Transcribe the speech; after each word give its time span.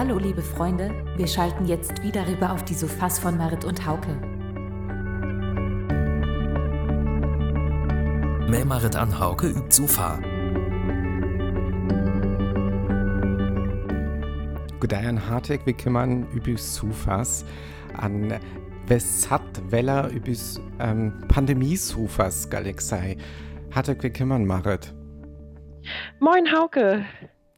Hallo 0.00 0.16
liebe 0.16 0.40
Freunde, 0.40 1.04
wir 1.18 1.26
schalten 1.26 1.66
jetzt 1.66 2.02
wieder 2.02 2.26
rüber 2.26 2.52
auf 2.52 2.64
die 2.64 2.72
Sofas 2.72 3.18
von 3.18 3.36
Marit 3.36 3.66
und 3.66 3.84
Hauke. 3.84 4.14
Mehr 8.48 8.64
Marit 8.64 8.96
an 8.96 9.20
Hauke 9.20 9.48
übt 9.48 9.70
Sofa. 9.70 10.18
Gudayan 14.80 15.28
Hartek, 15.28 15.66
wir 15.66 15.74
kümmern 15.74 16.26
über 16.32 16.56
Sofas 16.56 17.44
an 17.98 18.40
Weshat 18.86 19.70
Weller 19.70 20.08
über 20.08 20.32
ähm, 20.78 21.12
Pandemie-Sofas, 21.28 22.48
Galexei. 22.48 23.18
Hartek, 23.74 24.02
wir 24.02 24.10
kümmern 24.14 24.46
Marit. 24.46 24.94
Moin 26.20 26.50
Hauke. 26.50 27.04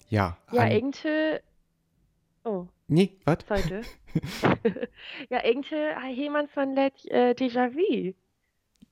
Ja. 0.08 0.36
Ja, 0.50 0.62
an- 0.62 0.72
irgendwie. 0.72 1.38
Oh, 2.44 2.66
Nee, 2.88 3.16
was? 3.24 3.38
heute. 3.48 3.82
ja, 5.30 5.44
irgendwie 5.44 5.76
hat 5.94 6.14
jemand 6.14 6.50
von 6.50 6.74
Let 6.74 6.92
äh, 7.06 7.32
Déjà-vu. 7.32 8.12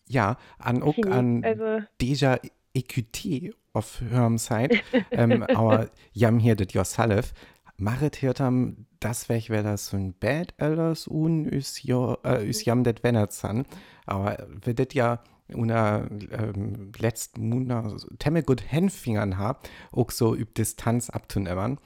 Ja, 0.07 0.39
an 0.59 0.83
auch 0.83 0.97
an 1.07 1.45
Also, 1.45 1.85
Deja 2.01 2.39
EQT 2.75 3.55
auf 3.73 4.01
Hörm 4.01 4.39
Zeit. 4.39 4.83
ähm, 5.11 5.43
aber 5.55 5.91
jam 6.13 6.39
hier 6.39 6.57
das 6.57 6.73
Josalef. 6.73 7.33
Marit 7.77 8.23
hört 8.23 8.41
am 8.41 8.87
das 9.01 9.29
weg, 9.29 9.45
wer 9.49 9.63
das 9.63 9.89
so 9.89 9.97
ein 9.97 10.15
Bad 10.15 10.55
Elders 10.59 11.07
un 11.07 11.45
is 11.45 11.83
jo, 11.83 12.17
äh, 12.25 12.49
is 12.49 12.65
jam 12.65 12.85
det 12.85 13.03
Wennerzan. 13.03 13.67
Aber 14.07 14.47
wir 14.65 14.75
das 14.75 14.95
ja 14.95 15.23
una 15.53 16.07
ähm, 16.31 16.93
letzten 16.99 17.49
Monat 17.49 18.07
temme 18.19 18.43
gut 18.43 18.63
Hänfingern 18.67 19.37
hab, 19.39 19.69
auch 19.93 20.11
so 20.11 20.35
üb 20.35 20.55
Distanz 20.55 21.11
abzunehmen. 21.11 21.79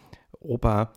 Aber 0.43 0.93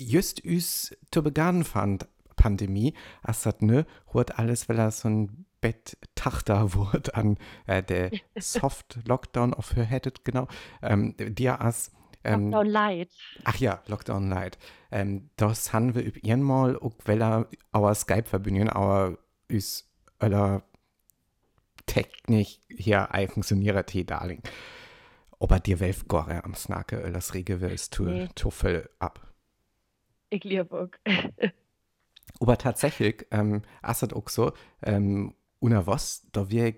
just 0.00 0.44
üs 0.44 0.96
zu 1.10 1.22
begann 1.22 1.64
fand 1.64 2.06
Pandemie, 2.36 2.94
as 3.22 3.42
dat 3.42 3.60
ne, 3.62 3.84
huet 4.12 4.38
alles, 4.38 4.68
weil 4.68 4.78
er 4.78 4.90
so 4.90 5.08
ein 5.08 5.44
Bett 5.60 5.98
Tachter 6.14 6.72
wurde 6.74 7.14
an 7.14 7.36
äh, 7.66 7.82
der 7.82 8.10
Soft 8.38 8.98
Lockdown 9.06 9.52
auf 9.54 9.76
her 9.76 9.84
hättet, 9.84 10.24
genau, 10.24 10.48
ähm, 10.82 11.14
dir 11.18 11.60
as 11.60 11.92
ähm, 12.24 12.50
Lockdown 12.50 12.66
Light. 12.66 13.10
Ach 13.44 13.56
ja, 13.56 13.82
Lockdown 13.86 14.28
Light. 14.28 14.58
Ähm, 14.90 15.30
das 15.36 15.72
haben 15.72 15.94
wir 15.94 16.02
über 16.02 16.20
einmal, 16.30 16.78
auch 16.78 16.94
weil 17.04 17.22
er 17.22 17.46
our 17.74 17.94
Skype-Verbindung, 17.94 18.68
aber 18.70 19.18
ist 19.48 19.88
aller 20.18 20.62
Technik 21.86 22.60
hier 22.68 23.12
ei 23.12 23.26
funktioniert 23.26 23.86
Tee 23.88 24.04
darling. 24.04 24.42
Aber 25.38 25.58
dir 25.58 25.80
welf 25.80 26.06
gore 26.08 26.44
am 26.44 26.54
Snake, 26.54 27.10
das 27.12 27.32
Rege 27.34 27.60
will 27.60 27.72
es 27.72 27.88
tu, 27.90 28.04
Nee. 28.04 28.28
tuffel 28.34 28.88
ab. 28.98 29.29
Ich 30.30 30.44
liebe 30.44 30.70
auch. 30.70 30.88
Aber 32.40 32.56
tatsächlich, 32.56 33.26
ähm, 33.30 33.62
ist 33.86 34.14
auch 34.14 34.28
so, 34.28 34.52
ähm, 34.82 35.34
una 35.58 35.86
was, 35.86 36.26
da 36.32 36.50
wir 36.50 36.74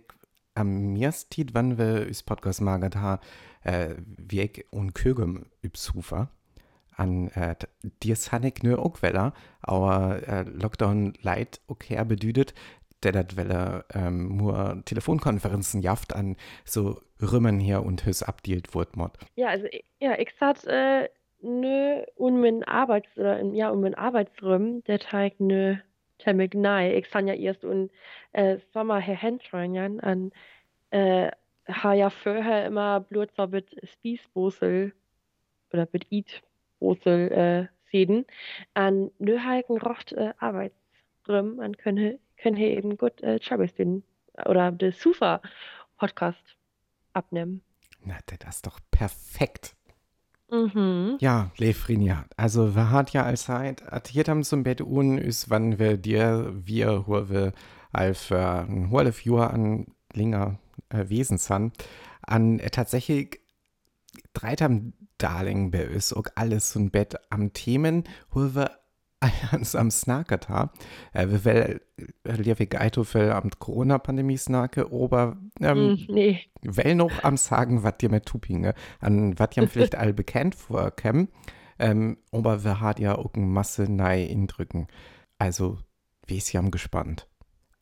am 0.54 0.94
meisten, 0.94 1.46
wann 1.52 1.78
wir 1.78 2.08
üs 2.08 2.22
Podcast 2.22 2.60
magert 2.60 2.96
ha, 2.96 3.20
äh, 3.62 3.94
wir 4.06 4.50
un 4.70 4.92
Kögem 4.92 5.46
übs 5.62 5.94
Hufer. 5.94 6.30
An, 6.94 7.28
äh, 7.28 7.56
dir 8.02 8.16
ich 8.16 8.62
nur 8.62 8.78
auch 8.78 9.00
weller, 9.00 9.32
aber 9.62 10.28
äh, 10.28 10.42
Lockdown 10.42 11.14
Light 11.22 11.60
okay 11.66 12.04
bedeutet, 12.04 12.54
der 13.02 13.12
dat 13.12 13.36
welle 13.36 13.86
ähm, 13.94 14.36
nur 14.36 14.82
Telefonkonferenzen 14.84 15.80
jaft 15.80 16.14
an 16.14 16.36
so 16.64 17.00
Rümmen 17.20 17.60
hier 17.60 17.82
und 17.82 18.04
hüs 18.04 18.22
abdealt 18.22 18.74
wird 18.74 18.96
mod. 18.96 19.16
Ja, 19.36 19.48
also, 19.48 19.66
ja, 20.00 20.18
ich 20.18 20.32
hat 20.40 20.64
äh, 20.64 21.08
nö 21.42 22.02
und 22.16 22.40
mein 22.40 22.64
Arbeits, 22.64 23.08
oder, 23.16 23.38
in- 23.40 23.54
ja, 23.54 23.70
und 23.70 23.80
mein 23.80 23.94
Arbeitsraum, 23.94 24.82
der 24.84 24.98
Teig 24.98 25.38
nö 25.40 25.76
temmig 26.18 26.54
nei. 26.54 26.96
Ich 26.96 27.08
fand 27.08 27.28
ja 27.28 27.34
erst 27.34 27.64
und 27.64 27.90
äh, 28.32 28.58
Sommer 28.72 29.00
her 29.00 29.20
Handtraining 29.20 30.00
an, 30.00 30.32
äh, 30.90 31.30
ha 31.68 31.92
ja 31.94 32.10
vorher 32.10 32.66
immer 32.66 33.00
Blut 33.00 33.30
mit 33.50 33.74
Spießbosel 33.82 34.92
oder 35.72 35.88
mit 35.92 36.06
Eat-Bosel 36.10 37.32
äh, 37.32 37.66
Säden. 37.90 38.24
An 38.74 39.10
nö 39.18 39.38
halten 39.40 39.78
rocht 39.78 40.12
äh, 40.12 40.32
Arbeitsraum 40.38 41.60
an 41.60 41.76
können, 41.76 42.18
können 42.36 42.56
hier 42.56 42.70
eben 42.70 42.96
gut 42.96 43.22
äh, 43.22 43.38
Chabis 43.40 43.74
den 43.74 44.02
oder 44.46 44.70
den 44.72 44.92
Sufa-Podcast 44.92 46.56
abnehmen. 47.12 47.62
Na, 48.04 48.16
das 48.40 48.56
ist 48.56 48.66
doch 48.66 48.80
perfekt. 48.90 49.76
Mhm. 50.52 51.16
Ja, 51.20 51.50
Lefrinia. 51.56 52.26
Also, 52.36 52.74
wir 52.74 52.90
hat 52.90 53.10
ja 53.14 53.24
als 53.24 53.44
Zeit, 53.44 53.82
hier 54.08 54.24
haben 54.24 54.44
zum 54.44 54.64
Bett 54.64 54.82
un, 54.82 55.16
ist, 55.16 55.48
wann 55.48 55.78
wir 55.78 55.96
dir, 55.96 56.52
wir, 56.54 57.54
als 57.90 58.24
für 58.24 58.38
ein 58.38 58.90
halbes 58.90 59.24
Jahr 59.24 59.50
an 59.50 59.86
länger 60.12 60.58
äh, 60.90 61.08
Wesen 61.08 61.38
sind, 61.38 61.72
an 62.20 62.58
äh, 62.58 62.68
tatsächlich 62.68 63.40
drei 64.34 64.54
am 64.60 64.92
Darling 65.16 65.70
bei 65.70 65.88
uns 65.88 66.12
auch 66.12 66.26
alles 66.34 66.72
so 66.72 66.80
ein 66.80 66.90
Bett 66.90 67.16
am 67.30 67.54
Themen, 67.54 68.04
wo 68.30 68.54
uns 69.52 69.74
am 69.74 69.90
Snacket 69.90 70.48
haben. 70.48 70.70
Äh, 71.12 71.28
wir 71.28 71.44
will, 71.44 71.80
äh, 72.24 72.32
Lievig 72.32 72.74
Eitofel 72.78 73.32
am 73.32 73.50
Corona-Pandemie 73.50 74.36
snake, 74.36 74.86
aber 74.92 75.36
ähm, 75.60 75.92
Mm, 75.92 76.12
nee. 76.12 76.40
well 76.62 76.94
noch 76.94 77.22
am 77.24 77.36
sagen, 77.36 77.82
was 77.82 77.98
dir 77.98 78.10
mit 78.10 78.26
Tupinge, 78.26 78.74
an 79.00 79.38
was 79.38 79.50
dir 79.50 79.68
vielleicht 79.68 79.94
alle 79.94 80.12
bekannt 80.12 80.54
vorkämen, 80.54 81.28
ähm, 81.78 82.18
aber 82.30 82.64
wir 82.64 82.80
hat 82.80 82.98
ja 82.98 83.16
auch 83.16 83.34
eine 83.34 83.46
Masse 83.46 83.84
nei 83.90 84.22
indrücken. 84.22 84.88
Also, 85.38 85.78
wie 86.26 86.38
ist 86.38 86.52
jam 86.52 86.70
gespannt. 86.70 87.28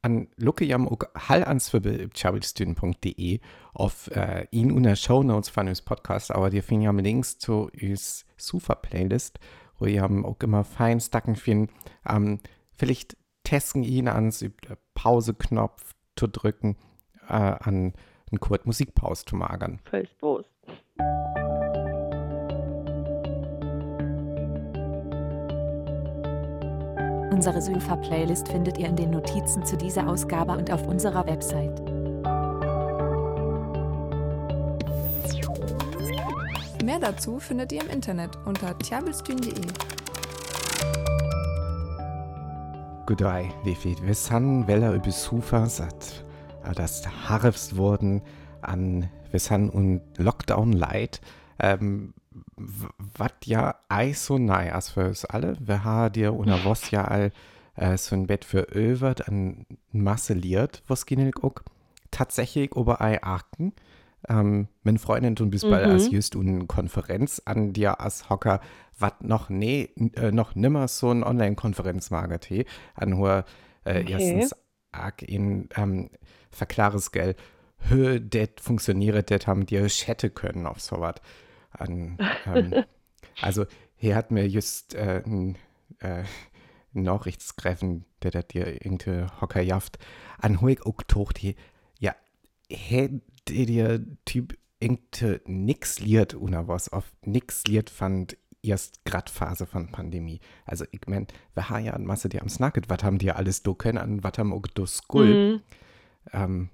An 0.02 0.28
Lucke 0.36 0.64
jam 0.64 0.88
auch 0.88 1.00
hall 1.14 1.44
answibbel 1.44 2.08
chabelstüden.de 2.14 3.40
auf 3.74 4.10
äh, 4.12 4.46
in 4.50 4.72
una 4.72 4.96
Shownotes 4.96 5.50
von 5.50 5.68
uns 5.68 5.82
Podcast, 5.82 6.30
aber 6.30 6.48
dir 6.48 6.62
finden 6.62 6.84
jam 6.84 6.98
Links 6.98 7.38
zu 7.38 7.70
uns 7.78 8.24
Sufa-Playlist, 8.38 9.38
wo 9.80 9.86
ihr 9.86 9.94
jam 9.94 10.24
auch 10.24 10.36
immer 10.40 10.62
fein 10.62 11.00
stacken 11.00 11.34
finden. 11.34 11.72
Ähm, 12.08 12.38
vielleicht 12.76 13.16
testen 13.42 13.82
ihn 13.82 14.06
ans 14.06 14.42
äh, 14.42 14.50
Pause-Knopf 14.94 15.94
zu 16.14 16.28
drücken, 16.28 16.76
äh, 17.28 17.32
an 17.32 17.94
einen 18.30 18.40
kurzen 18.40 18.68
Musikpause 18.68 19.24
zu 19.24 19.34
magern. 19.34 19.80
Voll 19.84 20.06
Bos. 20.20 20.44
Unsere 27.32 27.62
Sofa-Playlist 27.62 28.48
findet 28.48 28.76
ihr 28.76 28.86
in 28.86 28.96
den 28.96 29.10
Notizen 29.10 29.64
zu 29.64 29.76
dieser 29.78 30.06
Ausgabe 30.06 30.52
und 30.52 30.70
auf 30.70 30.86
unserer 30.86 31.26
Website. 31.26 31.89
Mehr 36.90 36.98
dazu 36.98 37.38
findet 37.38 37.70
ihr 37.70 37.82
im 37.82 37.88
Internet 37.88 38.36
unter 38.46 38.76
tjabelstühn.de. 38.76 39.64
Gudei, 43.06 43.48
wie 43.62 43.76
viel 43.76 43.96
wir 44.02 44.16
san, 44.16 44.66
weller 44.66 44.94
über 44.94 45.12
Sufa 45.12 45.66
sat, 45.66 46.24
äh, 46.64 46.74
das 46.74 47.06
harfst 47.28 47.76
wurden 47.76 48.22
an 48.60 49.08
wir 49.30 49.38
san 49.38 49.70
und 49.70 50.00
Lockdown 50.16 50.72
Light, 50.72 51.20
ähm, 51.60 52.12
wat 52.56 53.46
ja 53.46 53.76
so 54.12 54.38
nei 54.38 54.74
as 54.74 54.90
für 54.90 55.06
uns 55.06 55.24
alle, 55.24 55.56
wir 55.60 55.84
ha 55.84 56.08
dir 56.08 56.34
una 56.34 56.64
was 56.64 56.90
ja 56.90 57.04
all 57.04 57.30
äh, 57.76 57.96
so 57.98 58.16
ein 58.16 58.26
Bett 58.26 58.44
für 58.44 58.66
öwert 58.74 59.28
an 59.28 59.64
Masse 59.92 60.34
liert, 60.34 60.82
was 60.88 61.06
ginnel 61.06 61.30
auch 61.40 61.62
tatsächlich 62.10 62.74
ober 62.74 63.00
ei 63.00 63.22
Arken, 63.22 63.74
ähm, 64.28 64.68
mein 64.82 64.98
Freundin 64.98 65.36
tun 65.36 65.50
bis 65.50 65.62
bald 65.62 65.86
Mhm. 65.86 65.92
als 65.92 66.10
just 66.10 66.36
eine 66.36 66.66
Konferenz 66.66 67.40
an 67.44 67.72
dir 67.72 68.00
als 68.00 68.28
Hocker, 68.28 68.60
wat 68.98 69.22
noch 69.24 69.48
nee, 69.48 69.88
äh, 70.16 70.30
noch 70.30 70.54
nimmer 70.54 70.88
so 70.88 71.10
ein 71.10 71.24
Online-Konferenz 71.24 72.10
magert 72.10 72.50
an 72.94 73.16
hoher 73.16 73.44
äh, 73.84 74.00
Okay. 74.00 74.12
erstens 74.12 74.54
arg 74.92 75.22
in 75.22 75.68
ähm, 75.76 76.10
verklares 76.50 77.12
Geld 77.12 77.38
hö 77.88 78.20
det 78.20 78.60
funktioniert 78.60 79.30
det 79.30 79.46
haben 79.46 79.64
dir 79.64 79.86
Chatte 79.88 80.28
können 80.30 80.66
auf 80.66 80.80
sowas 80.80 81.14
an 81.70 82.18
ähm, 82.46 82.74
also 83.40 83.64
hier 83.96 84.16
hat 84.16 84.30
mir 84.30 84.46
just 84.46 84.94
äh, 84.94 85.22
ein 85.24 85.56
äh, 86.00 86.24
Nachrichtskräften, 86.92 88.04
der 88.22 88.42
dir 88.42 88.84
irgendwie 88.84 89.26
Hocker 89.40 89.62
jaft 89.62 89.98
an 90.38 90.60
hoig 90.60 90.80
tocht 91.08 91.40
die 91.40 91.56
ja 91.98 92.14
hätte 92.70 93.22
dir 93.50 94.04
Typ 94.24 94.56
irgendwie 94.80 95.40
nix 95.44 96.00
liert 96.00 96.34
oder 96.34 96.68
was 96.68 96.88
auf 96.88 97.04
nix 97.24 97.64
liert 97.64 97.90
fand 97.90 98.36
erst 98.62 99.04
grad 99.04 99.30
Phase 99.30 99.66
von 99.66 99.90
Pandemie. 99.90 100.40
Also 100.64 100.84
ich 100.90 101.00
mein, 101.06 101.26
wir 101.54 101.68
haben 101.68 101.84
ja 101.84 101.92
an 101.92 102.04
Masse 102.04 102.28
die 102.28 102.40
am 102.40 102.48
Snacket, 102.48 102.88
was 102.88 103.02
haben 103.02 103.18
die 103.18 103.30
alles 103.30 103.62
do 103.62 103.74
können, 103.74 103.98
an 103.98 104.22
was 104.22 104.38
haben 104.38 104.52
auch 104.52 104.66
do 104.74 104.86
Skull. 104.86 105.52
Mhm. 105.54 105.60
Ähm, 106.32 106.68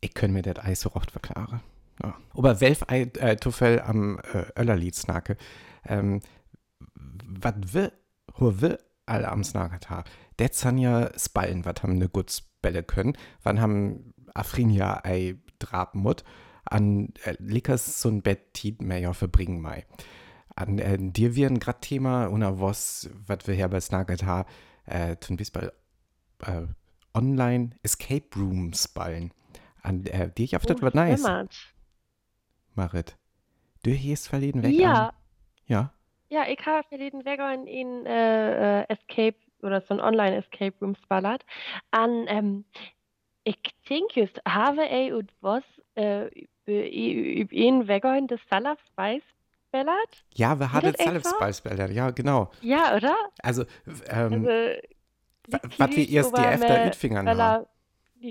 ich 0.00 0.14
kann 0.14 0.32
mir 0.32 0.42
das 0.42 0.64
Eis 0.64 0.80
so 0.80 0.92
oft 0.92 1.10
verklaren. 1.10 1.60
Ja. 2.02 2.16
Aber 2.34 2.60
welf 2.60 2.84
ei 2.88 3.02
äh, 3.18 3.36
Tuffel 3.36 3.80
am 3.80 4.18
äh, 4.32 4.60
Öllerlied 4.60 4.94
snake, 4.94 5.36
ähm, 5.86 6.20
was 6.94 7.54
wir, 7.72 7.92
wo 8.34 8.60
wir 8.60 8.78
alle 9.06 9.30
am 9.30 9.44
Snaget 9.44 9.90
haben, 9.90 10.08
das 10.38 10.60
sind 10.60 10.78
ja 10.78 11.10
Spallen, 11.18 11.64
was 11.64 11.82
haben 11.82 11.92
eine 11.92 12.08
gut 12.08 12.30
Spelle 12.30 12.82
können, 12.82 13.16
wann 13.42 13.60
haben 13.60 14.14
Afrinia 14.34 15.04
ei 15.04 15.36
Drabmut, 15.62 16.24
an 16.64 17.12
äh, 17.24 17.34
Lickers 17.38 18.00
so 18.00 18.08
ein 18.08 18.22
Bett 18.22 18.54
Tiet 18.54 18.82
mehr 18.82 18.98
ja 18.98 19.12
verbringen 19.12 19.60
mei. 19.60 19.84
An 20.54 20.78
äh, 20.78 20.98
dir 21.00 21.34
wir 21.34 21.46
ein 21.48 21.58
grad 21.60 21.80
Thema, 21.82 22.28
oder 22.28 22.60
was, 22.60 23.10
was 23.26 23.46
wir 23.46 23.54
hier 23.54 23.68
bei 23.68 23.80
Snaget 23.80 24.24
haben, 24.24 24.48
äh, 24.86 25.16
tun 25.16 25.36
bis 25.36 25.50
bei 25.50 25.72
äh, 26.42 26.66
Online 27.14 27.70
Escape 27.82 28.28
Rooms 28.36 28.88
ballen. 28.88 29.32
An 29.82 30.04
äh, 30.06 30.30
dir 30.30 30.44
ich 30.44 30.56
auf 30.56 30.66
das 30.66 30.76
Oh, 30.80 30.82
was 30.82 30.94
nice. 30.94 31.22
Marit. 32.74 33.16
Du 33.82 33.90
hierst 33.90 34.28
verleden 34.28 34.62
weg 34.62 34.74
Ja, 34.74 35.08
an. 35.08 35.14
Ja. 35.66 35.92
ja, 36.28 36.46
ich 36.48 36.64
habe 36.64 36.86
verleden 36.88 37.24
Weg 37.24 37.40
in, 37.40 37.66
in 37.66 38.06
äh, 38.06 38.82
äh, 38.82 38.86
Escape 38.88 39.36
oder 39.62 39.80
so 39.82 39.94
ein 39.94 40.00
Online-Escape 40.00 40.74
Rooms 40.80 40.98
ballert. 41.08 41.44
An, 41.90 42.26
ähm, 42.28 42.64
ich 43.44 43.58
denke, 43.88 44.20
just 44.20 44.40
habe 44.46 44.86
ich 44.86 45.12
und 45.12 45.32
was 45.40 45.64
äh, 45.96 46.28
über 46.66 46.84
ihn 47.52 47.88
Weg 47.88 48.04
in 48.04 48.26
das 48.26 48.40
Salaf 48.48 48.78
Spice 48.92 49.22
ballert? 49.70 50.24
Ja, 50.34 50.58
wir 50.58 50.72
hatten 50.72 50.94
so? 51.22 51.30
Beispiele, 51.38 51.90
ja, 51.92 52.10
genau. 52.10 52.50
Ja, 52.60 52.96
oder? 52.96 53.16
Also, 53.42 53.64
ähm, 54.08 54.46
Also, 54.46 54.48
was 55.48 56.32
wir 56.32 56.80
me- 56.84 56.86
Ütfingern 56.88 57.26
weil 57.26 57.38
haben. 57.38 57.66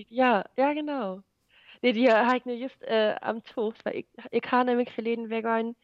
Ja, 0.09 0.45
ja, 0.57 0.73
genau. 0.73 1.21
Nee, 1.81 1.93
die 1.93 2.09
habe 2.09 2.37
ich 2.37 2.45
nur 2.45 2.55
just 2.55 2.81
äh, 2.83 3.15
am 3.21 3.43
Tag, 3.43 3.73
weil 3.83 3.95
ich, 3.97 4.05
ich 4.29 4.51
habe 4.51 4.65
nämlich 4.65 4.89
verleden 4.91 5.29
Weg 5.29 5.45
in 5.45 5.75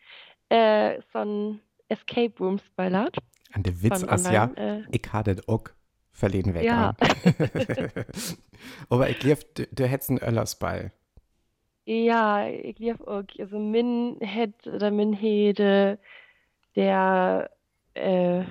äh, 0.49 1.01
so 1.11 1.19
ein 1.19 1.61
Escape 1.89 2.33
Rooms 2.39 2.61
ballert. 2.75 3.17
An 3.53 3.63
der 3.63 3.81
Witz 3.81 4.03
ist 4.03 4.29
ja, 4.29 4.45
äh, 4.55 4.83
ich 4.91 5.11
hatte 5.11 5.35
das 5.35 5.47
auch 5.47 5.63
verleden 6.17 6.53
weg 6.53 6.63
Ja. 6.65 6.95
Aber 8.89 9.09
ich 9.09 9.19
glaube, 9.19 9.41
du, 9.55 9.67
du 9.67 9.85
hättest 9.87 10.09
einen 10.09 10.19
Öllersball. 10.21 10.91
Ja, 11.85 12.47
ich 12.47 12.75
glaube 12.75 13.07
auch. 13.07 13.23
Also, 13.39 13.59
min 13.59 14.17
het 14.19 14.67
oder 14.67 14.91
min 14.91 15.13
hede 15.13 15.99
der, 16.75 17.49
äh, 17.93 18.43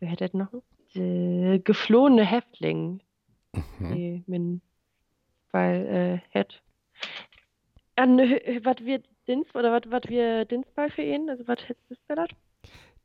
wer 0.00 0.08
hätte 0.08 0.24
das 0.28 0.34
noch? 0.34 0.52
Der 0.94 1.58
geflohene 1.60 2.24
Häftling, 2.24 3.00
Mhm. 3.78 3.94
die 3.94 4.24
min, 4.26 4.60
weil, 5.52 5.86
äh, 5.86 6.18
het. 6.30 6.62
An, 7.96 8.18
was 8.18 8.76
wir 8.84 9.02
Dienst, 9.28 9.54
oder 9.54 9.70
was, 9.72 9.82
was 9.90 10.02
wir 10.08 10.44
Dienstball 10.46 10.90
für 10.90 11.02
ihn? 11.02 11.30
Also, 11.30 11.46
was 11.46 11.60
hättest 11.68 11.90
du 11.90 11.94
gesagt? 12.08 12.34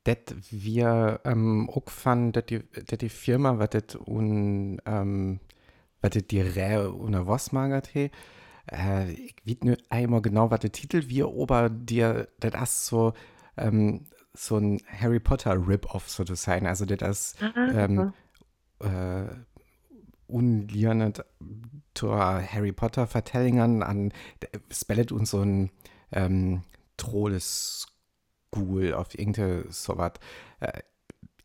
Das 0.07 0.18
wir 0.51 1.19
ähm, 1.25 1.69
auch 1.69 1.89
fanden, 1.89 2.31
dass 2.31 2.45
die, 2.45 2.59
dass 2.86 2.98
die 2.98 3.09
Firma, 3.09 3.59
was 3.59 3.71
das 3.71 3.98
un, 4.07 4.81
ähm, 4.86 5.42
was 6.01 6.12
das 6.12 6.24
die 6.27 6.39
Rä 6.39 6.77
oder 6.88 7.27
was 7.27 7.51
magert 7.51 7.88
he, 7.88 8.09
äh, 8.71 9.12
ich 9.12 9.36
weiß 9.45 9.63
nicht 9.63 9.83
einmal 9.92 10.21
genau, 10.21 10.50
was 10.50 10.62
der 10.62 10.71
Titel 10.71 11.09
wir, 11.09 11.27
aber 11.27 11.69
dir, 11.69 12.30
das 12.39 12.54
ist 12.54 12.86
so, 12.86 13.13
ähm, 13.57 14.06
so 14.33 14.56
ein 14.56 14.80
Harry 14.88 15.19
Potter 15.19 15.68
Rip-Off 15.68 16.09
sozusagen. 16.09 16.68
Also 16.68 16.86
das 16.86 17.01
ist 17.33 17.44
Ah, 17.44 17.68
ähm, 17.74 18.13
äh, 18.80 19.25
unliernet 20.27 21.25
zur 21.94 22.18
Harry 22.18 22.71
Potter 22.71 23.07
Vertellingen 23.07 23.83
an 23.83 24.13
spellet 24.71 25.12
uns 25.12 25.31
so 25.31 25.42
ein 25.42 25.69
ähm, 26.13 26.62
Trolles 26.95 27.88
School 28.57 28.94
auf 28.94 29.18
irgendeine 29.18 29.65
sowas. 29.69 30.13
Äh, 30.59 30.81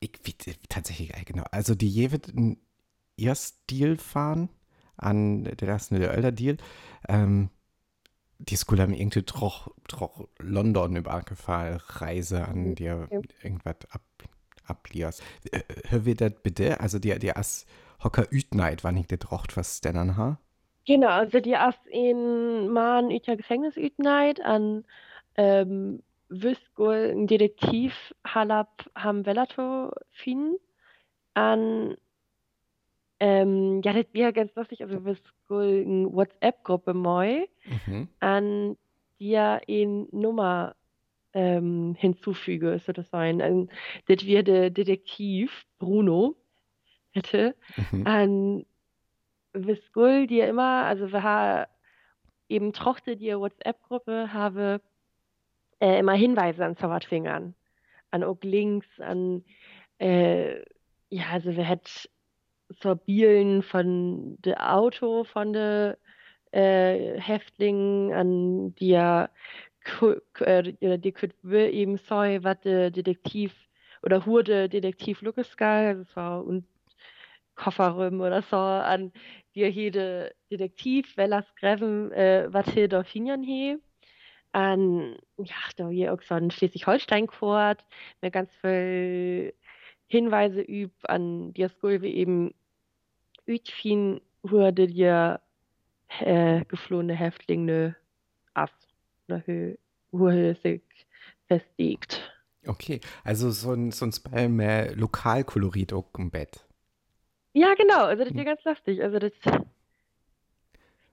ich 0.00 0.12
tatsächlich 0.68 1.14
äh, 1.14 1.24
genau. 1.24 1.44
Also 1.50 1.74
die 1.74 1.88
je 1.88 2.10
wird 2.10 2.28
ein 2.28 2.58
ihr 3.16 3.34
Stil 3.34 3.96
fahren 3.96 4.48
an 4.96 5.44
der 5.44 5.68
ersten 5.68 6.00
der 6.00 6.16
Ölder 6.16 6.32
Deal. 6.32 6.56
Ähm, 7.08 7.50
die 8.38 8.56
School 8.56 8.80
haben 8.80 8.94
irgendwie 8.94 9.22
troch, 9.22 9.68
troch 9.88 10.26
London 10.38 10.96
übergefallen, 10.96 11.78
Reise 11.86 12.46
an 12.48 12.74
dir 12.74 13.08
Ja. 13.10 13.20
irgendwas 13.42 13.76
ab, 13.90 14.02
ablias. 14.66 15.20
Äh, 15.50 15.60
Hör 15.88 16.04
wir 16.04 16.16
das 16.16 16.32
bitte? 16.42 16.80
Also 16.80 16.98
die, 16.98 17.16
die 17.18 17.36
as 17.36 17.66
Hocker 18.02 18.26
Ütneid, 18.32 18.82
wann 18.82 18.96
ich 18.96 19.06
das 19.06 19.30
rocht, 19.30 19.56
was 19.56 19.80
denn 19.80 19.96
an 19.96 20.16
ha? 20.16 20.40
Genau, 20.84 21.08
also 21.08 21.38
die 21.38 21.50
erst 21.50 21.86
in 21.86 22.68
Mahn 22.72 23.12
üter 23.12 23.36
Gefängnis 23.36 23.76
ütneid 23.76 24.40
an 24.40 24.84
ähm, 25.36 26.02
Wüskol 26.32 27.10
ein 27.12 27.26
Detektiv 27.26 28.14
Halab 28.24 28.90
ham 28.96 29.26
Velato 29.26 29.92
fin 30.10 30.56
an 31.34 31.96
ähm, 33.20 33.82
ja, 33.84 33.92
das 33.92 34.06
wäre 34.12 34.32
ganz 34.32 34.52
lustig, 34.56 34.82
also 34.82 35.04
Wüskol 35.04 35.84
eine 35.86 36.12
WhatsApp-Gruppe 36.12 36.94
moi 36.94 37.46
Mhm. 37.86 38.08
an 38.18 38.76
dir 39.20 39.60
in 39.66 40.08
Nummer 40.10 40.74
ähm, 41.32 41.94
hinzufüge, 41.96 42.80
so 42.84 42.92
das 42.92 43.08
sein. 43.10 43.40
An, 43.40 43.70
das 44.06 44.26
wäre 44.26 44.42
der 44.42 44.70
Detektiv 44.70 45.64
Bruno 45.78 46.34
hätte 47.12 47.54
Mhm. 47.92 48.06
an 48.06 48.66
Visgul, 49.52 50.26
die 50.26 50.38
ja 50.38 50.46
immer, 50.46 50.84
also 50.86 51.12
wir 51.12 51.22
haben 51.22 51.66
eben 52.48 52.72
trochte 52.72 53.16
die 53.16 53.36
WhatsApp-Gruppe, 53.36 54.32
habe 54.32 54.80
äh, 55.82 55.98
immer 56.00 56.14
Hinweise 56.14 56.64
an 56.64 56.76
Zauberfingern, 56.76 57.54
an 58.12 58.24
auch 58.24 58.38
Links, 58.42 58.88
an 59.00 59.44
äh, 59.98 60.60
ja, 61.10 61.24
also 61.32 61.56
wir 61.56 61.64
hätten 61.64 61.90
zur 62.80 62.96
Bielen 62.96 63.62
von 63.62 64.36
de 64.42 64.56
Auto 64.56 65.24
von 65.24 65.52
de 65.52 65.94
äh, 66.52 67.20
Häftlingen, 67.20 68.12
an 68.12 68.74
ku- 69.84 70.20
äh, 70.44 70.62
die- 70.64 70.98
die 71.00 71.12
könnt 71.12 71.34
eben 71.72 71.98
soi, 71.98 72.40
was 72.42 72.60
de 72.62 72.90
Detektiv 72.90 73.52
oder 74.02 74.26
Hurde 74.26 74.68
Detektiv 74.68 75.22
Lucas 75.22 75.56
also 75.56 76.02
es 76.02 76.16
war 76.16 76.44
und 76.44 76.66
Kofferräume 77.56 78.24
oder 78.26 78.42
so, 78.42 78.56
an 78.56 79.12
die 79.54 79.64
jede 79.66 80.34
Detektiv, 80.50 81.16
Wellas 81.16 81.46
Greven, 81.56 82.12
äh, 82.12 82.46
was 82.52 82.68
hier 82.70 82.88
fingern 83.04 83.42
he. 83.42 83.78
An, 84.52 85.16
ja, 85.38 85.56
da 85.76 85.88
hier 85.88 86.12
auch 86.12 86.22
so 86.22 86.34
ein 86.34 86.50
Schleswig-Holstein-Chord, 86.50 87.84
mit 88.20 88.32
ganz 88.32 88.50
viel 88.60 89.54
Hinweise 90.06 90.60
üb 90.60 90.92
an 91.04 91.54
die 91.54 91.66
Skulve 91.68 92.08
eben 92.08 92.54
Ütfin 93.46 94.20
wurde 94.42 94.86
dir 94.86 95.40
äh, 96.20 96.64
geflohene 96.66 97.14
Häftlinge 97.14 97.96
ab, 98.54 98.70
oder 99.28 99.42
hö, 99.46 99.74
wurde 100.10 100.54
sich 100.62 100.82
festlegt. 101.46 102.20
Okay, 102.66 103.00
also 103.24 103.50
so 103.50 103.72
ein, 103.72 103.90
so 103.90 104.04
ein 104.04 104.12
Spell 104.12 104.48
mehr 104.48 104.94
Lokalkolorit 104.94 105.92
im 106.18 106.30
Bett. 106.30 106.64
Ja, 107.54 107.74
genau, 107.74 108.04
also 108.04 108.24
das 108.24 108.34
wäre 108.34 108.44
ganz 108.44 108.64
lustig. 108.64 109.02
Also 109.02 109.18
das. 109.18 109.32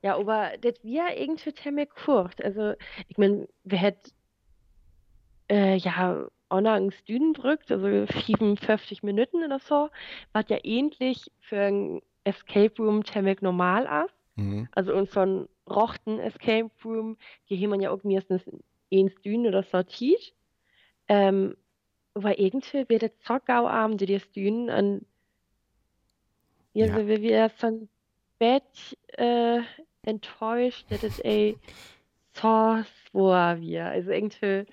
Ja, 0.02 0.18
aber 0.18 0.52
das 0.62 0.84
wäre 0.84 1.14
irgendwie 1.16 1.54
ziemlich 1.54 1.90
kurz. 1.90 2.40
Also, 2.42 2.74
ich 3.08 3.18
meine, 3.18 3.48
wir 3.64 3.78
hätten 3.78 4.12
äh, 5.50 5.76
ja 5.76 6.28
auch 6.50 6.62
noch 6.62 6.72
einen 6.72 6.92
Stüdenbrück, 6.92 7.62
also 7.70 8.06
57 8.06 9.04
Minuten 9.04 9.44
oder 9.44 9.60
so, 9.60 9.90
was 10.34 10.46
ja 10.50 10.58
ähnlich 10.64 11.32
für 11.42 11.60
ein 11.60 12.02
Escape 12.24 12.74
Room 12.80 13.06
ziemlich 13.06 13.42
normal 13.42 14.06
ist. 14.06 14.16
Mhm. 14.36 14.68
Also 14.72 14.94
und 14.94 15.10
so 15.12 15.20
ein 15.20 15.50
rochten 15.70 16.20
Escape 16.20 16.72
Room, 16.84 17.18
haben 17.50 17.70
man 17.70 17.82
ja 17.82 17.92
auch 17.92 18.04
meistens 18.04 18.42
in 18.90 19.10
Stüden 19.10 19.46
oder 19.48 19.64
sortiert. 19.64 20.34
Ähm, 21.08 21.56
aber 22.14 22.40
irgendwie 22.40 22.88
wird 22.90 23.04
das 23.04 23.12
so 23.24 23.38
gauarm, 23.46 23.98
die 23.98 24.06
die 24.06 24.20
Stüden 24.20 24.70
an 24.70 25.06
ja, 26.74 26.86
Ja. 26.88 26.96
so 26.96 27.08
wie 27.08 27.22
wir 27.22 27.50
so 27.58 27.68
ein 27.68 27.90
Bett 28.38 28.98
äh, 29.18 29.62
enttäuscht, 30.10 30.92
dass 30.92 31.04
es 31.04 31.20
ey 31.20 31.60
so 32.34 32.84
schwer 33.12 33.60
wir. 33.62 33.86
Also 33.88 34.12
irgendwie 34.12 34.66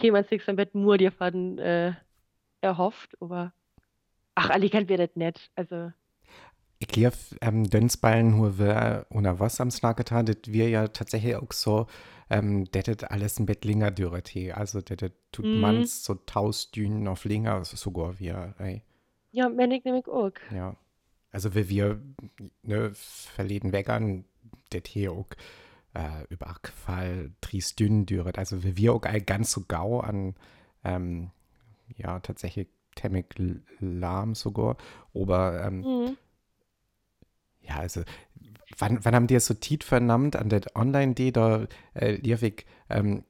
jemand 0.00 0.28
sich 0.28 0.44
so 0.44 0.54
Bett 0.54 0.74
nur 0.74 0.98
dir 0.98 1.12
von 1.12 1.58
äh, 1.58 1.94
erhofft, 2.62 3.16
aber 3.20 3.54
ach, 4.36 4.50
allikant 4.50 4.88
wird 4.88 5.00
das 5.00 5.16
nett. 5.16 5.50
Also 5.56 5.92
Ich 6.78 6.88
glaube, 6.88 7.16
ähm, 7.40 7.70
Dönsballen, 7.70 8.38
wo 8.38 8.58
wir 8.58 9.06
oder 9.10 9.38
was 9.38 9.60
am 9.60 9.70
Snacket 9.70 10.10
haben, 10.10 10.26
das 10.26 10.36
wir 10.46 10.68
ja 10.68 10.88
tatsächlich 10.88 11.36
auch 11.36 11.52
so, 11.52 11.86
ähm, 12.28 12.66
das 12.72 12.88
ist 12.88 13.04
alles 13.10 13.38
ein 13.38 13.46
Bett 13.46 13.64
länger 13.64 13.90
Dürrete. 13.92 14.56
Also, 14.56 14.80
das 14.80 15.12
tut 15.30 15.54
Mhm. 15.54 15.60
mans 15.60 16.02
so 16.04 16.14
tausend 16.14 17.06
auf 17.08 17.24
länger, 17.24 17.64
sogar 17.64 18.18
wir, 18.18 18.54
ey. 18.58 18.82
ja, 19.30 19.50
wenn 19.56 19.70
ich 19.70 19.84
nämlich 19.84 20.06
auch. 20.08 20.30
Ja. 20.50 20.76
Also, 21.32 21.54
wie 21.54 21.68
wir, 21.68 22.02
ne, 22.62 22.92
verleden 22.94 23.72
das 24.72 24.82
hier 24.86 25.12
auch, 25.12 25.28
äh, 25.94 26.24
Überfall, 26.30 27.32
Triestün 27.40 28.06
dürret. 28.06 28.38
Also, 28.38 28.64
wie 28.64 28.76
wir 28.76 28.94
auch 28.94 29.02
all 29.04 29.20
ganz 29.20 29.52
so 29.52 29.64
gau 29.66 30.00
an, 30.00 30.34
ähm, 30.84 31.30
ja, 31.96 32.20
tatsächlich 32.20 32.68
temmig 32.94 33.34
lahm 33.80 34.34
sogar. 34.34 34.76
Aber 35.14 35.64
ähm, 35.64 35.80
Mhm. 35.80 36.16
ja, 37.62 37.76
also, 37.76 38.02
wann, 38.78 39.04
wann 39.04 39.14
haben 39.14 39.26
die 39.26 39.38
so 39.40 39.54
Tiet 39.54 39.84
vernammt 39.84 40.36
an 40.36 40.48
der 40.48 40.62
Online-D, 40.74 41.30
da 41.32 41.66
äh, 41.94 42.12
liewig 42.16 42.66
ähm, 42.90 43.24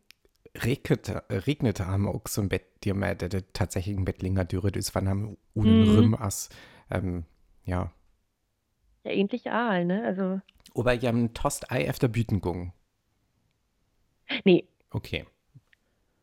regnet, 0.56 1.08
regnet 1.30 1.80
haben 1.80 2.08
auch 2.08 2.22
so 2.28 2.42
ein 2.42 2.48
Bett, 2.48 2.84
dir 2.84 2.94
mehr, 2.94 3.14
der, 3.14 3.28
der 3.28 3.52
tatsächlich 3.52 3.96
ein 3.96 4.04
Bett 4.04 4.22
länger 4.22 4.44
dürret 4.44 4.76
ist, 4.76 4.94
wann 4.94 5.08
haben 5.08 5.36
unen 5.54 5.80
Mhm. 5.80 5.88
Rüm 5.90 6.14
as, 6.14 6.48
ähm, 6.90 7.24
ja. 7.64 7.92
Ja, 9.04 9.10
ähnlich 9.12 9.50
Aal, 9.50 9.84
ne? 9.84 10.04
Also, 10.04 10.40
Aber 10.74 10.94
ihr 10.94 11.08
haben 11.08 11.34
Tost 11.34 11.70
Ei 11.72 11.88
auf 11.90 11.98
der 11.98 12.08
Büten 12.08 12.40
gegangen. 12.40 12.72
nee, 14.44 14.66
Okay. 14.90 15.26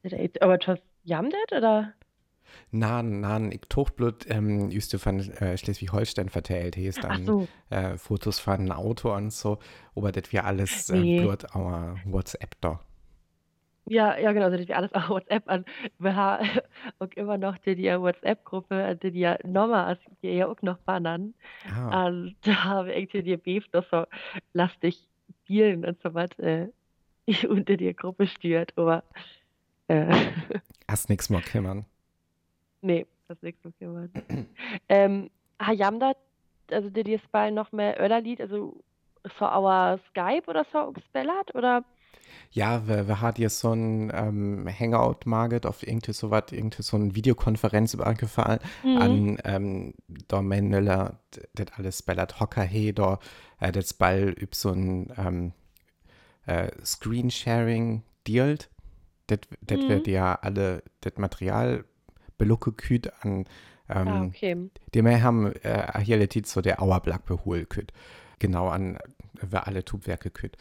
das 0.04 0.12
jetzt- 0.14 0.42
aber 0.42 0.58
das 0.58 0.80
jamdet 1.04 1.52
oder? 1.52 1.94
Na, 2.72 3.04
na, 3.04 3.40
ich 3.52 3.62
Tochblut, 3.70 4.26
ähm, 4.30 4.70
ist 4.72 4.96
von 4.96 5.20
äh, 5.20 5.56
Schleswig-Holstein 5.58 6.30
verteilt, 6.30 6.76
hier 6.76 6.90
ist 6.90 7.04
dann 7.04 7.26
so. 7.26 7.48
äh, 7.70 7.98
Fotos 7.98 8.40
von 8.40 8.56
einem 8.56 8.72
Auto 8.72 9.14
und 9.14 9.32
so, 9.32 9.60
aber 9.96 10.12
das 10.12 10.32
wir 10.32 10.46
alles 10.46 10.90
äh, 10.90 10.98
Nee. 11.00 11.22
Blut 11.22 11.54
our 11.56 11.98
WhatsApp 12.06 12.56
da. 12.62 12.80
Ja, 13.90 14.18
ja, 14.20 14.32
genau, 14.34 14.50
ist 14.62 14.72
alles 14.72 14.94
auf 14.94 15.10
WhatsApp 15.10 15.50
an. 15.50 15.66
Wir 15.98 16.16
haben 16.16 16.48
auch 17.00 17.08
immer 17.16 17.38
noch 17.38 17.58
die, 17.58 17.76
die 17.76 17.88
WhatsApp-Gruppe, 17.88 18.76
an 18.76 19.00
die 19.00 19.12
die 19.12 19.20
ja 19.20 19.38
nochmal, 19.44 19.98
die 20.22 20.30
ja 20.30 20.48
auch 20.48 20.62
noch 20.62 20.78
bannen. 20.80 21.34
Ah, 21.70 22.08
Und 22.08 22.36
da 22.44 22.64
habe 22.64 22.92
ich 22.94 22.98
irgendwie 22.98 23.24
die 23.24 23.38
Beef, 23.38 23.68
dass 23.70 23.90
so, 23.90 24.06
lass 24.54 24.78
dich 24.80 25.08
spielen 25.44 25.86
und 25.86 26.00
so 26.02 26.14
was, 26.14 26.30
äh, 26.40 26.68
ich 27.26 27.48
unter 27.48 27.78
die 27.78 27.94
Gruppe 27.96 28.28
stört, 28.28 28.74
aber, 28.78 29.04
äh, 29.88 30.32
hast 30.88 31.10
nix 31.10 31.30
mehr 31.30 31.42
kümmern. 31.42 31.86
nee, 32.82 33.06
das 33.28 33.38
ist 33.38 33.44
nichts 33.44 33.64
so 33.64 33.72
gemacht. 33.80 34.10
ähm, 34.88 35.30
haben 35.60 36.00
da, 36.00 36.14
also 36.72 36.90
die 36.90 37.04
die 37.04 37.20
bei 37.32 37.50
noch 37.50 37.72
mehr 37.72 38.00
Öller-Lied, 38.00 38.42
also 38.42 38.82
so 39.38 39.46
our 39.46 40.00
Skype 40.10 40.48
oder 40.48 40.66
so 40.72 40.92
gespellert, 40.92 41.54
oder? 41.56 41.84
Ja, 42.52 42.88
wir, 42.88 43.08
wir 43.08 43.22
hatten 43.22 43.38
hier 43.38 43.50
so 43.50 43.72
ein 43.74 44.12
ähm, 44.14 44.68
Hangout, 44.68 45.26
Margit, 45.26 45.66
auf 45.68 45.86
irgendwie 45.86 46.14
so 46.14 46.32
was, 46.32 46.52
irgendwie 46.52 46.82
so 46.82 46.98
eine 46.98 47.14
Videokonferenz 47.14 47.94
übergefallen. 47.94 48.60
Mhm. 48.84 48.98
an 48.98 49.38
ähm, 49.44 49.94
da 50.28 50.42
Männler, 50.42 51.20
das 51.54 51.68
alles 51.78 52.02
ballert 52.02 52.40
Hocker 52.40 52.64
he, 52.64 52.92
da 52.94 53.20
äh, 53.60 53.72
das 53.72 53.94
Ball 53.94 54.34
üb 54.40 54.56
so 54.56 54.72
ein 54.72 55.14
ähm, 55.18 55.52
äh, 56.46 56.70
Screensharing 56.84 58.04
dealt. 58.28 58.70
Das 59.28 59.40
Mhm. 59.70 59.90
wird 59.90 60.08
ja 60.08 60.34
alle 60.42 60.82
das 61.02 61.14
Material 61.18 61.86
belucke 62.40 62.72
küt 62.72 63.12
an 63.22 63.46
ähm, 63.90 64.08
Ah, 64.08 64.26
okay. 64.26 64.70
die 64.94 65.02
mehr 65.02 65.22
haben 65.22 65.54
äh, 65.64 66.00
hier 66.02 66.28
so 66.46 66.62
der 66.62 66.82
Auerblack 66.82 67.26
behol 67.26 67.66
küt. 67.66 67.92
Genau 68.40 68.70
an 68.70 68.96
äh, 68.96 69.00
wir 69.52 69.68
alle 69.68 69.86
Tubwerke 69.86 70.32
küt. 70.32 70.58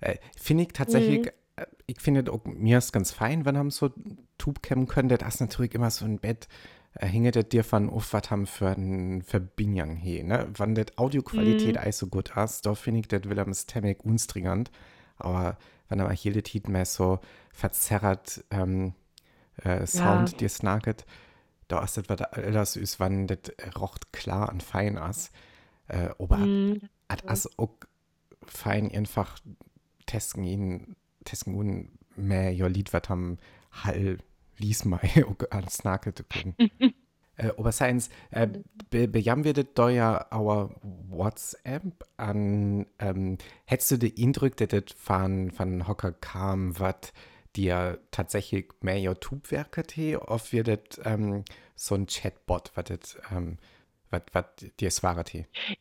Äh, 0.00 0.16
finde 0.36 0.64
ich 0.64 0.72
tatsächlich, 0.72 1.26
Mhm. 1.26 1.30
äh, 1.56 1.66
ich 1.86 2.00
finde 2.00 2.32
auch 2.32 2.44
mir 2.44 2.78
ist 2.78 2.92
ganz 2.92 3.12
fein, 3.12 3.44
wenn 3.44 3.58
haben 3.58 3.70
so 3.70 3.90
Tub 4.38 4.62
kämmen 4.62 4.86
können, 4.86 5.08
das 5.08 5.20
ist 5.34 5.40
natürlich 5.40 5.74
immer 5.74 5.90
so 5.90 6.04
ein 6.04 6.18
Bett, 6.18 6.48
äh, 6.94 7.06
hinge 7.06 7.30
das 7.32 7.48
dir 7.48 7.64
von 7.64 7.90
auf, 7.90 8.12
was 8.12 8.30
haben 8.30 8.46
für 8.46 8.68
ein 8.68 9.22
Verbindung 9.22 9.96
he, 9.96 10.22
ne? 10.22 10.48
Wenn 10.56 10.74
das 10.74 10.96
Audioqualität 10.98 11.76
mhm. 11.76 11.92
so 11.92 12.06
gut 12.08 12.36
ist, 12.36 12.66
da 12.66 12.74
finde 12.74 13.00
ich 13.00 13.08
das 13.08 13.24
Willems 13.24 13.66
Temmek 13.66 14.04
unstringend, 14.04 14.70
aber 15.16 15.58
wenn 15.88 16.00
aber 16.00 16.12
hier 16.12 16.32
letit 16.32 16.68
mehr 16.68 16.86
so 16.86 17.20
verzerrt 17.52 18.44
ähm, 18.50 18.94
äh, 19.62 19.86
Sound 19.86 20.32
Ja. 20.32 20.36
dir 20.40 20.48
snacket, 20.48 21.04
da 21.68 21.82
ist 21.84 21.96
das 21.96 22.08
was 22.08 22.20
alles 22.22 22.76
ist, 22.76 23.00
wann 23.00 23.26
das 23.26 23.38
rocht 23.78 24.12
klar 24.12 24.50
und 24.50 24.62
fein 24.62 24.96
ist. 24.96 25.30
Äh, 25.88 26.10
aber 26.18 26.50
Mhm. 26.58 26.80
hat 27.08 27.28
as 27.28 27.48
auch 27.58 27.76
fein 28.46 28.90
einfach 28.92 29.38
testen 30.10 30.44
ihn 30.44 30.96
mehr 32.16 32.52
jo 32.52 32.66
Lied, 32.66 32.92
was 32.92 33.08
haben 33.08 33.38
Hall 33.70 34.18
lies 34.58 34.84
mal 34.84 35.00
auch 35.26 35.50
an 35.50 35.68
Snake 35.68 36.14
zu 36.14 36.24
können. 36.24 36.54
äh, 37.36 37.52
aber 37.56 37.72
seins, 37.72 38.10
äh, 38.30 38.48
be, 38.90 39.08
bejam 39.08 39.44
wir 39.44 39.54
da 39.54 39.88
ja 39.88 40.26
our 40.32 40.74
WhatsApp 41.08 42.04
an, 42.16 42.86
ähm, 42.98 43.38
hättest 43.64 43.92
du 43.92 43.96
den 43.98 44.12
Eindruck, 44.18 44.56
dass 44.56 44.68
das 44.68 44.84
von, 44.96 45.50
von 45.50 45.88
Hocker 45.88 46.12
kam, 46.12 46.78
was 46.78 47.12
dir 47.56 47.98
tatsächlich 48.10 48.68
mehr 48.80 49.00
YouTube-Werke 49.00 49.82
te, 49.82 50.20
auf 50.20 50.52
wir 50.52 50.62
das 50.62 51.00
ähm, 51.04 51.44
so 51.74 51.94
ein 51.94 52.06
Chatbot, 52.06 52.70
was 52.74 52.84
das, 52.84 53.18
ähm, 53.34 53.58
was, 54.10 54.44
dir 54.78 54.88
es 54.88 55.02
war. 55.02 55.24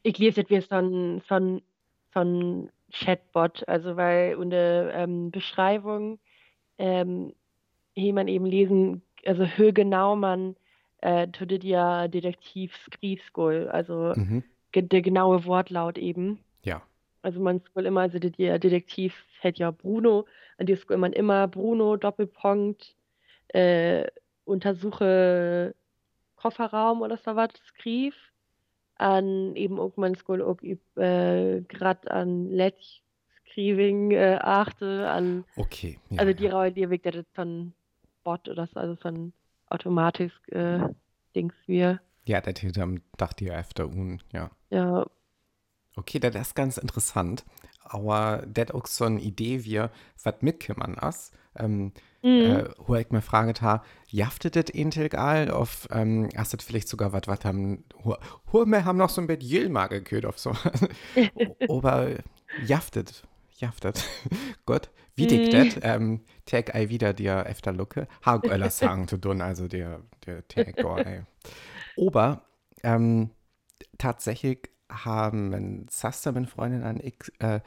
Ich 0.04 0.18
lese 0.18 0.44
das 0.44 0.50
wie 0.50 0.62
so 0.62 0.76
ein, 0.76 1.22
so 1.28 1.36
ein, 1.36 1.62
so 2.14 2.20
ein 2.22 2.72
Chatbot, 2.92 3.68
also 3.68 3.96
weil 3.98 4.36
unter 4.36 4.94
ähm, 4.94 5.32
Beschreibung 5.32 6.20
ähm, 6.78 7.34
hier 7.94 8.14
man 8.14 8.28
eben 8.28 8.46
lesen, 8.46 9.02
also 9.26 9.46
hö 9.46 9.72
genau 9.74 10.16
man 10.16 10.56
äh, 11.02 11.28
tut 11.28 11.64
ja 11.64 12.08
Detektiv 12.08 12.76
Skrivskol, 12.86 13.68
also 13.70 14.14
Mhm. 14.16 14.44
ge 14.72 14.82
der 14.84 15.02
genaue 15.02 15.46
Wortlaut 15.46 15.98
eben. 15.98 16.40
Ja. 16.64 16.82
Also 17.22 17.40
man 17.42 17.60
scroll 17.62 17.86
immer, 17.86 18.02
also 18.02 18.20
der 18.20 18.60
Detektiv 18.60 19.14
hält 19.42 19.60
ja 19.60 19.72
Bruno, 19.72 20.26
an 20.58 20.66
dir 20.66 20.78
scroll 20.78 20.98
man 20.98 21.14
immer 21.14 21.48
Bruno, 21.48 21.98
Doppelpunkt, 21.98 22.96
äh, 23.50 24.08
untersuche 24.46 25.76
Kofferraum 26.36 27.02
oder 27.02 27.18
so 27.18 27.36
was, 27.36 27.52
Skriv. 27.68 28.16
An 29.00 29.56
eben 29.56 29.80
scroll 30.16 30.42
auch 30.42 30.62
üb, 30.62 30.80
äh, 30.98 31.62
grad 31.62 32.10
an 32.12 32.50
Letch 32.52 33.02
Skriving 33.40 34.12
äh, 34.12 34.38
achte, 34.42 35.10
an, 35.10 35.46
Okay. 35.56 35.98
Ja, 36.10 36.20
also 36.20 36.34
die 36.34 36.46
ja. 36.46 36.70
Die 36.70 36.90
das 37.12 37.26
so 37.36 37.42
ein 37.42 37.74
Bot 38.24 38.48
oder 38.48 38.68
so, 38.68 38.80
also 38.80 38.96
so 39.02 39.08
ein 39.08 39.34
automatisch 39.68 40.34
äh, 40.50 40.80
Dings 41.36 41.56
wir. 41.66 42.00
Ja, 42.26 42.42
das 42.42 42.62
hätte 42.62 42.82
am 42.82 43.02
dachte 43.18 43.46
ich 43.46 43.52
öfter 43.52 43.88
un, 43.88 44.22
ja. 44.32 44.52
Ja, 44.70 45.06
Okay, 45.96 46.20
das 46.20 46.36
ist 46.36 46.56
ganz 46.56 46.78
interessant. 46.78 47.44
Aber 47.82 48.46
das 48.48 48.72
auch 48.72 48.86
so 48.88 49.06
eine 49.06 49.20
Idee, 49.20 49.66
wie 49.66 49.84
was 50.24 50.36
mitkümmern 50.42 50.94
ist. 50.96 51.34
Ähm, 51.56 51.92
Mhm. 52.22 52.66
äh, 52.88 53.00
ich 53.02 53.12
mir 53.12 53.22
frage, 53.22 53.54
ha, 53.62 53.84
jaftet 54.08 54.56
das 54.56 54.70
integral 54.70 55.52
auf, 55.52 55.88
ähm, 55.92 56.30
hast 56.36 56.54
das 56.54 56.64
vielleicht 56.64 56.90
sogar 56.90 57.14
was, 57.14 57.24
was 57.28 57.46
haben, 57.46 57.86
hu, 58.04 58.16
hu, 58.52 58.66
wir 58.66 58.86
haben 58.86 58.98
noch 58.98 59.10
so 59.10 59.22
ein 59.22 59.28
bisschen 59.28 59.50
Jilma 59.50 59.88
gekürt 59.88 60.26
auf 60.26 60.38
so. 60.40 60.54
Aber 61.68 62.10
jaftet, 62.58 63.24
jaftet. 63.58 64.04
Gut, 64.66 64.90
wie 65.16 65.28
dick 65.28 65.48
Mhm. 65.48 65.50
das? 65.52 65.80
Ähm, 65.82 66.22
Tag 66.46 66.76
ei 66.76 66.90
wieder 66.90 67.14
dir 67.14 67.46
öfter 67.46 67.72
lucke. 67.72 68.08
Ha, 68.26 68.42
öller 68.48 68.70
sagen 68.72 69.08
zu 69.08 69.18
tun, 69.18 69.42
also 69.42 69.68
der, 69.68 70.02
der 70.26 70.48
Tag, 70.48 70.84
oh, 70.84 70.98
ey. 70.98 71.24
Aber, 71.98 72.44
ähm, 72.84 73.32
tatsächlich 73.98 74.70
haben 74.90 75.86
Saster 75.90 76.32
mit 76.32 76.50
Freundin 76.50 76.84
an 76.84 77.00
ich 77.02 77.16
äh, 77.40 77.62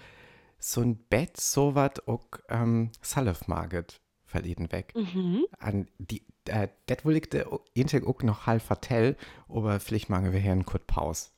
so 0.59 0.80
ein 0.82 0.97
Bett 0.97 1.40
so 1.40 1.75
was 1.75 2.06
auch 2.06 2.26
ähm, 2.49 2.90
Salif 3.00 3.49
Marget 3.49 4.01
verleden 4.33 4.73
weg. 4.73 4.93
Mhm. 4.97 5.47
An 5.59 5.89
die 5.99 6.23
äh, 6.47 6.69
das 6.87 7.05
will 7.05 7.17
ich 7.17 7.29
der 7.29 7.47
Integ 7.75 8.07
auch 8.07 8.23
noch 8.23 8.47
halb 8.47 8.62
vertell, 8.62 9.17
aber 9.49 9.81
vielleicht 9.81 10.11
machen 10.11 10.33
wir 10.33 10.41
hier 10.41 10.53
einen 10.53 10.67
kurz 10.67 10.85
Pause. 10.87 11.31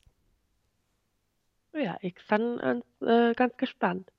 Ja, 1.73 1.97
ich 2.01 2.15
bin 2.29 2.59
ganz, 2.59 2.85
äh, 3.01 3.35
ganz 3.35 3.57
gespannt. 3.57 4.11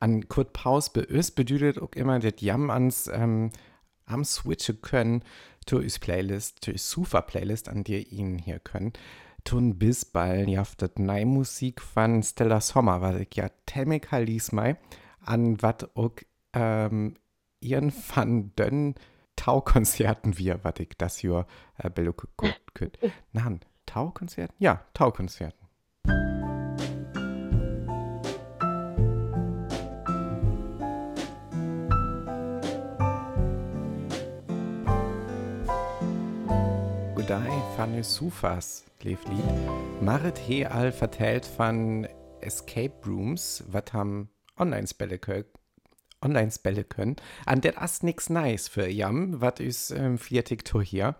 An 0.00 0.28
kurz 0.28 0.50
Pause 0.52 0.90
beös 0.92 1.30
bedeutet 1.30 1.80
auch 1.80 1.92
immer, 1.92 2.18
dass 2.18 2.40
Jam 2.40 2.70
ans 2.70 3.08
ähm, 3.12 3.50
am 4.06 4.24
switchen 4.24 4.80
können 4.82 5.22
zu 5.64 5.78
is 5.78 5.98
Playlist, 5.98 6.64
zu 6.64 6.72
is 6.72 6.90
Sufa 6.90 7.20
Playlist, 7.20 7.68
an 7.68 7.84
der 7.84 8.10
ihn 8.10 8.38
hier 8.38 8.58
können. 8.58 8.92
Tun 9.44 9.78
bis 9.78 10.04
bald 10.04 10.48
jaftet 10.48 10.98
neue 10.98 11.26
Musik 11.26 11.80
von 11.80 12.22
Stella 12.22 12.60
Sommer, 12.60 13.00
was 13.00 13.20
ich 13.20 13.34
ja 13.34 13.48
temmig 13.66 14.08
lies 14.10 14.52
mal, 14.52 14.76
an 15.20 15.60
wat 15.62 15.96
auch 15.96 16.12
ähm, 16.52 17.14
ihren 17.62 17.92
van 17.92 18.52
dönn 18.56 18.94
Taukonzerten 19.36 20.38
wir, 20.38 20.60
was 20.62 20.74
ich 20.78 20.90
das 20.98 21.16
hier 21.16 21.46
äh, 21.78 21.90
belucke 21.90 22.28
könnt. 22.74 22.98
Nein, 23.32 23.60
Taukonzerten? 23.86 24.54
Ja, 24.58 24.84
Taukonzerten. 24.94 25.58
Gudai 37.14 37.50
van 37.76 38.02
Sufas 38.02 38.84
lief 39.02 39.24
Lied. 39.26 40.02
Marit 40.02 40.38
he 40.38 40.66
all 40.66 40.92
vertellt 40.92 41.46
von 41.46 42.06
Escape 42.40 42.94
Rooms, 43.06 43.64
wat 43.68 43.92
ham 43.92 44.28
Online-Spelle 44.58 45.18
online 46.22 46.50
spellen 46.50 46.88
können. 46.88 47.16
An 47.46 47.60
der 47.60 47.80
ist 47.82 48.02
nichts 48.02 48.30
nice 48.30 48.68
für 48.68 48.88
Jam, 48.88 49.40
was 49.40 49.60
ist 49.60 49.90
ähm, 49.90 50.18
viertig 50.18 50.64
Tour 50.64 50.82
hier. 50.82 51.16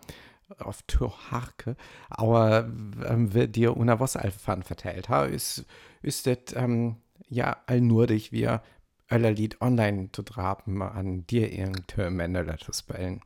Auf 0.58 0.82
Tourharke, 0.82 1.76
aber 2.10 2.70
ähm, 3.06 3.32
wird 3.32 3.56
dir 3.56 3.74
una 3.74 4.00
was 4.00 4.16
Alphan 4.16 4.62
verteilt 4.62 5.08
ha, 5.08 5.24
ist, 5.24 5.64
ist 6.02 6.26
das 6.26 6.54
ähm, 6.54 6.96
ja 7.30 7.56
allnurdig 7.64 8.32
wir 8.32 8.60
Lied 9.08 9.60
online 9.60 10.10
zu 10.12 10.22
traben 10.22 10.82
an 10.82 11.26
dir 11.26 11.52
irgendeine 11.52 12.10
Männer 12.10 12.58
zu 12.58 12.72
spellen. 12.72 13.20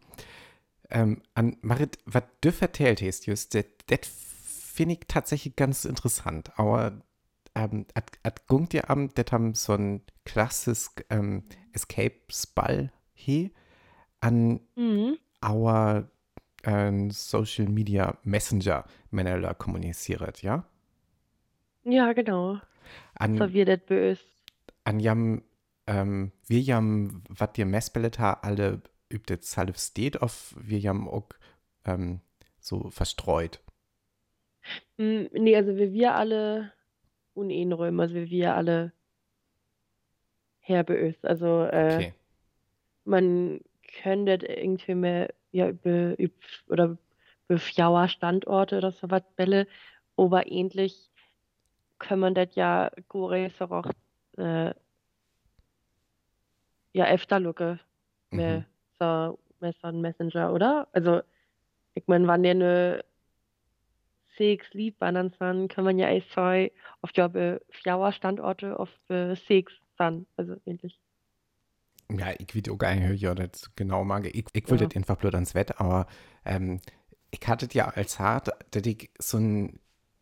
Ähm, 0.90 1.22
an 1.34 1.56
Marit, 1.62 1.98
was 2.04 2.24
du 2.40 2.52
vertellt 2.52 3.02
hast, 3.02 3.26
just, 3.26 3.54
das 3.54 3.98
finde 4.72 4.94
ich 4.94 5.00
tatsächlich 5.08 5.56
ganz 5.56 5.84
interessant, 5.84 6.50
aber 6.56 7.00
ähm, 7.56 7.86
at, 7.94 8.12
at 8.22 8.46
gungt 8.46 8.72
ihr 8.74 8.88
am, 8.90 9.12
das 9.14 9.32
haben 9.32 9.54
so 9.54 9.72
ein 9.72 10.02
klassisches 10.24 10.94
ähm, 11.10 11.42
Escape-Spall 11.72 12.92
hier 13.14 13.50
an 14.20 14.60
Mhm. 14.76 15.16
our 15.44 16.08
ähm, 16.64 17.10
Social 17.10 17.66
Media 17.68 18.18
Messenger 18.24 18.84
miteinander 19.10 19.54
kommuniziert, 19.54 20.42
ja? 20.42 20.64
Ja, 21.84 22.12
genau. 22.12 22.60
An, 23.14 23.36
So 23.38 23.54
das 23.64 23.80
böse. 23.86 24.20
an 24.84 25.00
jam, 25.00 25.42
ähm, 25.86 26.32
wir 26.46 26.60
jam, 26.60 27.22
was 27.28 27.52
dir 27.52 27.66
Messbellet 27.66 28.18
alle 28.20 28.82
übt 29.08 29.32
jetzt 29.32 29.56
halb 29.56 29.78
steht, 29.78 30.20
auf 30.20 30.54
wir 30.58 30.78
jam 30.78 31.08
auch 31.08 31.28
ähm, 31.84 32.20
so 32.60 32.90
verstreut. 32.90 33.60
Mm, 34.98 35.26
Nee, 35.32 35.56
also 35.56 35.76
wie 35.76 35.92
wir 35.92 36.14
alle 36.14 36.72
unähnröm, 37.36 38.00
also 38.00 38.14
wie 38.14 38.30
wir 38.30 38.54
alle 38.56 38.92
herbeös. 40.60 41.16
Also 41.24 41.64
äh, 41.64 42.04
Okay. 42.04 42.14
man 43.04 43.60
könnte 44.02 44.32
irgendwie 44.46 44.94
mehr 44.94 45.34
ja 45.52 45.68
über, 45.68 46.18
über 46.18 46.34
oder 46.68 46.98
befjauer 47.48 48.08
Standorte 48.08 48.78
oder 48.78 48.92
so 48.92 49.10
was 49.10 49.22
bälle, 49.36 49.66
aber 50.16 50.50
ähnlich 50.50 51.10
kann 51.98 52.20
man 52.20 52.34
das 52.34 52.54
ja 52.56 52.90
gore 53.08 53.50
so 53.58 53.66
auch 53.66 53.86
äh, 54.38 54.74
ja 56.92 57.06
öfter 57.06 57.40
lucke 57.40 57.78
Mhm. 58.32 58.62
mit 58.62 58.66
so 58.98 59.38
mit 59.60 59.76
so 59.80 59.88
einem 59.88 60.02
Messenger, 60.02 60.52
oder? 60.52 60.88
Also 60.92 61.22
ich 61.94 62.08
meine, 62.08 62.28
wann 62.28 62.44
der 62.44 62.52
eine 62.52 63.05
sechs 64.38 64.72
Lied 64.74 65.00
wandern 65.00 65.32
san, 65.38 65.68
kann 65.68 65.84
man 65.84 65.98
ja 65.98 66.08
echt 66.08 66.30
zwei 66.32 66.72
auf 67.02 67.12
die 67.12 67.26
befjauer 67.28 68.12
Standorte 68.12 68.78
auf 68.78 68.90
be 69.08 69.36
sechs 69.48 69.72
san, 69.98 70.26
also 70.36 70.56
ähnlich. 70.66 70.98
Ja, 72.10 72.28
ich 72.38 72.54
will 72.54 72.62
auch 72.70 72.94
nicht 72.94 73.20
ja, 73.20 73.34
das 73.34 73.70
genau 73.74 74.04
mag. 74.04 74.26
Ich, 74.26 74.44
ich 74.52 74.70
will 74.70 74.80
Ja. 74.80 74.86
das 74.86 74.94
einfach 74.96 75.16
bloß 75.16 75.34
ans 75.34 75.54
Wett, 75.54 75.80
aber 75.80 76.06
ähm, 76.44 76.80
ich 77.32 77.46
hatte 77.48 77.68
ja 77.72 77.88
als 77.88 78.18
hart, 78.20 78.50
dass 78.70 78.86
ich 78.86 79.10
so 79.18 79.38
eine 79.38 79.72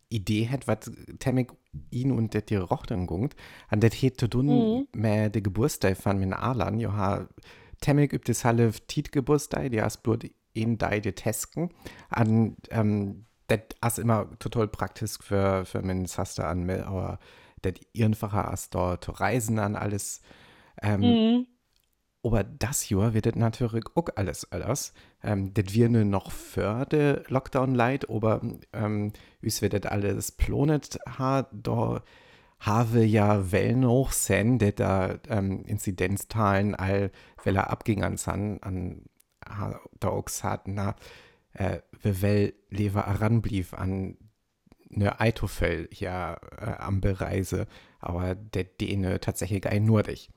Idee 0.09 0.43
hätte, 0.43 0.67
was 0.67 0.91
Temmig 1.19 1.53
ihn 1.91 2.11
und 2.11 2.33
der 2.33 2.41
die 2.41 2.55
Rochten 2.55 3.05
gungt. 3.05 3.35
Und 3.69 3.83
das 3.83 3.93
hätte 4.01 4.17
zu 4.17 4.27
tun 4.29 4.47
Mhm. 4.47 4.87
mit 4.93 5.35
der 5.35 5.41
Geburtstag 5.41 5.97
von 5.97 6.19
meinen 6.19 6.33
Alan. 6.33 6.79
Ja, 6.79 7.27
Temmig 7.81 8.13
übt 8.13 8.31
das 8.31 8.45
Halle 8.45 8.71
Tiet 8.87 9.11
Geburtstag, 9.11 9.69
die 9.71 9.81
hast 9.81 10.01
bloß 10.01 10.19
in 10.53 10.77
deine 10.77 11.13
Tesken. 11.13 11.69
Und 12.15 12.57
ähm, 12.71 13.25
das 13.47 13.59
ist 13.87 13.99
immer 13.99 14.29
total 14.39 14.67
praktisch 14.67 15.17
für, 15.21 15.65
für 15.65 15.81
meinen 15.81 16.05
Saster 16.05 16.47
an, 16.47 16.69
aber 16.69 17.19
das 17.61 17.73
einfacher 17.97 18.49
als 18.49 18.69
dort 18.69 19.03
zu 19.05 19.11
reisen 19.11 19.59
an 19.59 19.75
alles. 19.75 20.21
Ähm, 20.81 21.01
Mhm. 21.01 21.47
aber 22.23 22.43
das 22.43 22.89
Jahr 22.89 23.13
wird 23.13 23.27
das 23.27 23.35
natürlich 23.35 23.85
auch 23.95 24.07
alles 24.15 24.51
anders. 24.51 24.93
Ähm, 25.23 25.53
das 25.53 25.73
wir 25.73 25.89
nur 25.89 26.05
noch 26.05 26.31
für 26.31 26.85
den 26.85 27.23
Lockdown 27.27 27.75
leid, 27.75 28.09
aber 28.09 28.41
ähm, 28.73 29.13
uns 29.43 29.61
wird 29.61 29.73
das 29.73 29.91
alles 29.91 30.31
planet 30.31 30.99
ha, 31.19 31.47
da 31.51 32.03
habe 32.59 33.03
ja 33.05 33.51
Wellen 33.51 33.85
hoch 33.87 34.11
sein, 34.11 34.57
dass 34.59 34.75
da 34.75 35.15
ähm, 35.29 35.63
Inzidenzzahlen 35.65 36.73
all 36.75 37.11
Welle 37.43 37.69
abgingen 37.69 38.17
an, 38.25 38.59
an 38.61 39.01
da 39.99 40.09
auch 40.09 40.25
na, 40.65 40.95
äh, 41.55 41.79
wie 42.03 42.21
well 42.21 42.53
lever 42.69 43.05
heranblieb 43.07 43.73
an 43.73 44.17
eine 44.93 45.19
Eitofell 45.19 45.89
hier 45.91 46.39
äh, 46.57 46.65
am 46.81 47.01
Bereise, 47.01 47.67
aber 47.99 48.35
der 48.35 48.63
Däne 48.65 49.19
tatsächlich 49.19 49.65
ein 49.67 49.83
Nordig 49.85 50.29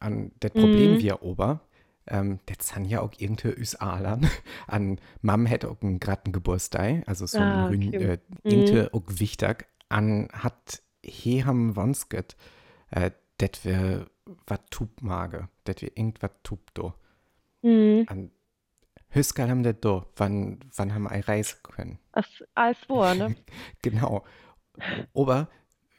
an 0.00 0.32
das 0.40 0.52
Problem 0.52 0.92
Mhm. 0.92 1.00
wir 1.00 1.22
ober, 1.22 1.60
ähm, 2.06 2.40
das 2.46 2.68
sind 2.68 2.84
ja 2.86 3.00
auch 3.00 3.12
irgendeine 3.16 3.54
Üsalern. 3.54 4.28
An 4.66 5.00
Mam 5.22 5.46
hätte 5.46 5.70
auch 5.70 5.80
einen 5.80 5.98
gratten 6.00 6.32
Geburtstag, 6.32 7.02
also 7.08 7.26
so 7.26 7.38
Ah, 7.38 7.68
ein 7.68 7.74
okay. 7.88 7.96
äh, 7.96 8.18
Mhm. 8.44 8.50
irgendeine 8.50 8.92
auch 8.92 9.02
wichtig. 9.06 9.66
An 9.88 10.28
hat 10.32 10.82
he 11.02 11.44
ham 11.44 11.74
wonsket, 11.76 12.36
äh, 12.90 13.10
das 13.38 13.64
wir 13.64 14.06
wat 14.46 14.70
tub 14.70 15.00
mage, 15.02 15.48
das 15.64 15.80
wir 15.80 15.96
irgendwas 15.96 16.32
tub 16.42 16.60
do. 16.74 16.92
Mhm. 17.62 18.04
An 18.08 18.30
Hüskal 19.16 19.50
haben 19.50 19.62
das 19.62 19.80
do, 19.80 20.04
wann, 20.16 20.60
wann 20.76 20.94
haben 20.94 21.04
wir 21.04 21.28
reisen 21.28 21.58
können. 21.62 21.98
Das 22.12 22.26
alles 22.54 22.78
vor, 22.86 23.14
ne? 23.14 23.34
Genau. 23.82 24.24
Aber 25.14 25.48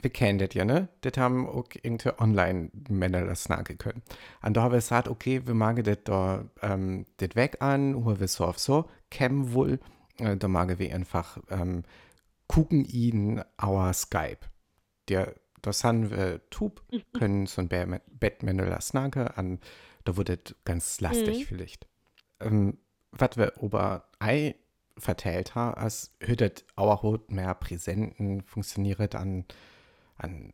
wir 0.02 0.12
kennen 0.12 0.38
das 0.38 0.54
ja, 0.54 0.64
ne? 0.66 0.90
Das 1.02 1.18
haben 1.18 1.48
auch 1.48 1.66
irgendwelche 1.82 2.20
Online-Männer 2.20 3.26
das 3.26 3.44
snacken 3.44 3.78
können. 3.78 4.04
Und 4.44 4.56
da 4.56 4.62
haben 4.64 4.72
wir 4.72 4.78
gesagt, 4.78 5.08
okay, 5.08 5.46
wir 5.46 5.56
machen 5.56 5.84
das 5.84 5.98
da 6.04 6.46
ähm, 6.62 7.06
das 7.18 7.36
weg 7.36 7.58
an, 7.62 8.06
wo 8.06 8.20
wir 8.20 8.28
so 8.28 8.46
auf 8.46 8.60
so 8.60 8.86
kämen 9.10 9.54
wohl. 9.54 9.80
Äh, 10.20 10.38
da 10.38 10.48
machen 10.48 10.78
wir 10.78 10.94
einfach 10.94 11.40
ähm, 11.50 11.84
gucken 12.48 12.86
ihn 12.86 13.42
our 13.62 13.92
Skype. 13.94 14.40
Der, 15.10 15.34
das 15.62 15.84
haben 15.84 16.12
wir 16.12 16.48
tub, 16.50 16.84
können 17.14 17.48
so 17.48 17.62
ein 17.62 17.70
Batman 17.70 18.58
das 18.58 18.90
snacken 18.90 19.28
an, 19.28 19.60
da 20.06 20.16
wurde 20.16 20.38
das 20.38 20.56
ganz 20.64 21.02
lastig 21.02 21.40
Mhm. 21.40 21.44
vielleicht. 21.44 21.88
Ähm, 22.40 22.78
was 23.20 23.38
wir 23.38 23.54
über 23.62 24.06
Ei 24.20 24.56
verteilt 24.98 25.56
haben, 25.56 25.76
als 25.76 26.12
hüttet 26.20 26.66
our 26.80 27.02
Hut 27.04 27.32
mehr 27.32 27.54
Präsenten 27.54 28.42
funktioniert 28.44 29.16
an, 29.16 29.46
an 30.18 30.54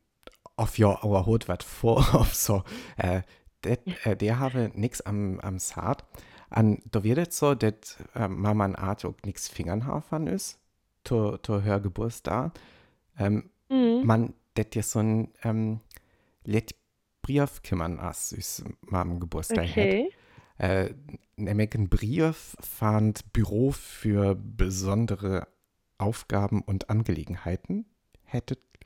auf 0.57 0.77
your 0.77 1.03
our 1.03 1.25
Hut 1.25 1.47
was 1.47 1.63
vor 1.63 1.97
auf 2.15 2.33
so 2.35 2.63
äh, 2.97 3.21
det, 3.63 3.79
äh, 4.05 4.15
der 4.15 4.39
habe 4.39 4.71
nix 4.75 5.01
am 5.01 5.39
am 5.39 5.59
Saat 5.59 6.03
an 6.49 6.79
da 6.91 7.03
wird 7.03 7.17
es 7.17 7.37
so 7.37 7.55
dat 7.55 7.97
äh, 8.15 8.27
Mama 8.27 8.65
an 8.65 8.75
Art 8.75 9.05
nix 9.25 9.47
Fingern 9.47 9.85
hafern 9.85 10.27
ist 10.27 10.59
to 11.03 11.37
to 11.37 11.61
hör 11.61 11.79
Geburtstag 11.79 12.51
ähm, 13.17 13.49
Mhm. 13.69 14.05
man 14.05 14.33
det 14.57 14.75
dir 14.75 14.83
so 14.83 14.99
ein 14.99 15.33
ähm, 15.43 15.79
let 16.43 16.75
Brief 17.23 17.63
kümmern 17.63 17.99
as 17.99 18.33
ist 18.33 18.63
Mam 18.81 19.19
Geburtstag 19.19 19.69
Okay. 19.69 20.11
Äh, 20.57 20.93
nämlich 21.35 21.73
ein 21.75 21.89
Brief 21.89 22.55
fand 22.59 23.31
Büro 23.33 23.71
für 23.71 24.35
besondere 24.35 25.47
Aufgaben 25.97 26.61
und 26.61 26.89
Angelegenheiten 26.89 27.85
hättet. 28.23 28.59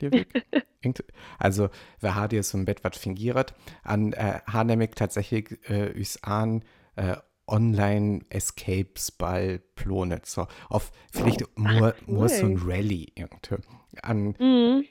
Irgend- 0.80 1.02
also 1.38 1.70
wer 1.98 2.14
hat 2.14 2.32
ihr 2.32 2.44
so 2.44 2.56
ein 2.56 2.64
Bett 2.64 2.84
was 2.84 2.96
fingiert 2.96 3.52
an 3.82 4.12
äh, 4.12 4.38
hat 4.46 4.68
nämlich 4.68 4.90
tatsächlich 4.94 5.58
äh, 5.68 5.92
us 5.98 6.22
an 6.22 6.62
äh, 6.94 7.16
online 7.48 8.20
Escapes 8.30 9.10
Ball 9.10 9.58
plonet 9.74 10.26
so 10.26 10.46
auf 10.68 10.92
vielleicht 11.10 11.42
nur 11.58 11.96
nur 12.06 12.28
so 12.28 12.46
ein 12.46 12.58
cool. 12.62 12.70
Rally 12.72 13.12
irgendwie 13.16 13.56
an 14.02 14.36
Mhm. 14.38 14.84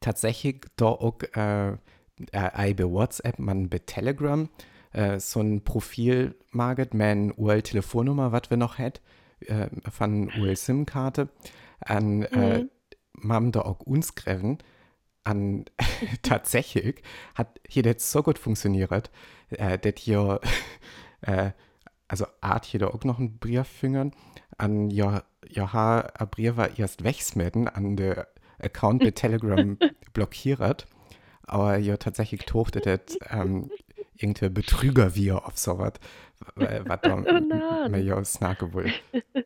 tatsächlich 0.00 0.62
da 0.76 0.86
auch 0.86 1.18
äh, 1.34 1.72
äh, 1.72 2.74
bei 2.74 2.84
WhatsApp, 2.84 3.38
man 3.38 3.68
bei 3.68 3.80
Telegram 3.80 4.48
äh, 4.96 5.20
so 5.20 5.40
ein 5.40 5.62
Profil 5.62 6.34
maget, 6.50 6.94
man 6.94 7.32
UL 7.32 7.62
Telefonnummer, 7.62 8.32
was 8.32 8.50
wir 8.50 8.56
noch 8.56 8.78
hat, 8.78 9.00
äh, 9.40 9.68
von 9.90 10.30
UL 10.40 10.56
SIM-Karte, 10.56 11.28
an 11.80 12.22
äh, 12.22 12.60
Mhm. 12.60 12.70
man 13.12 13.52
da 13.52 13.60
auch 13.60 13.80
uns 13.80 14.14
gräven, 14.14 14.58
an 15.24 15.66
tatsächlich 16.22 17.02
hat 17.34 17.60
hier 17.68 17.82
das 17.82 18.10
so 18.10 18.22
gut 18.22 18.38
funktioniert, 18.38 19.10
äh, 19.50 19.78
dass 19.78 19.94
hier 19.98 20.40
äh, 21.20 21.50
also 22.08 22.26
Art 22.40 22.64
hier 22.64 22.80
da 22.80 22.88
auch 22.88 23.04
noch 23.04 23.18
ein 23.18 23.38
Brief 23.38 23.66
fingern 23.66 24.12
an 24.58 24.90
ja 24.90 25.24
ja 25.48 26.08
Brief 26.30 26.56
war 26.56 26.78
erst 26.78 27.04
wegsmitten 27.04 27.68
an 27.68 27.96
der 27.96 28.28
Account 28.58 29.02
bei 29.02 29.10
Telegram 29.22 29.76
blockiert 30.12 30.86
aber 31.42 31.78
ja 31.78 31.96
tatsächlich 31.96 32.42
tochte 32.46 32.80
das 32.80 33.18
ähm, 33.28 33.70
irgendein 34.18 34.54
Betrüger 34.54 35.14
wie 35.14 35.32
auf 35.32 35.58
sowas 35.58 35.94
was 36.54 37.00
da 37.02 37.14
Oh 37.16 37.88
mir 37.88 38.00
ja 38.00 38.24
snacken 38.24 38.74
will 38.74 38.92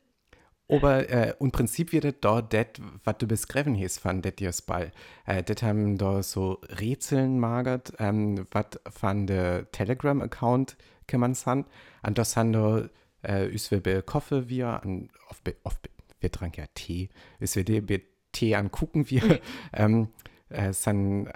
Aber 0.70 1.08
äh, 1.10 1.34
im 1.40 1.50
Prinzip 1.50 1.92
wird 1.92 2.24
da 2.24 2.40
das, 2.40 2.66
was 3.02 3.18
du 3.18 3.26
beschrieben 3.26 3.76
hast 3.82 3.98
von 3.98 4.22
das 4.22 4.62
Ball. 4.62 4.92
Äh, 5.26 5.42
das 5.42 5.62
haben 5.64 5.98
da 5.98 6.22
so 6.22 6.60
Rätseln 6.78 7.40
magert, 7.40 7.92
ähm, 7.98 8.46
was 8.52 8.66
von 8.88 9.26
der 9.26 9.70
Telegram-Account 9.72 10.76
kann 11.08 11.20
man 11.20 11.34
sagen. 11.34 11.66
Und 12.06 12.18
das 12.18 12.36
haben 12.36 12.52
da, 12.52 12.88
äh, 13.26 13.52
ist 13.52 13.72
wir 13.72 14.02
Koffe 14.02 14.48
wir, 14.48 14.80
an, 14.82 15.08
auf, 15.28 15.42
auf, 15.64 15.80
wir 16.20 16.30
tranken 16.30 16.60
ja 16.60 16.66
Tee, 16.74 17.08
ist 17.40 17.56
wir 17.56 18.00
Tee 18.30 18.54
angucken 18.54 19.10
wir, 19.10 19.40
ähm, 19.72 20.08
äh, 20.50 20.72
san 20.72 21.28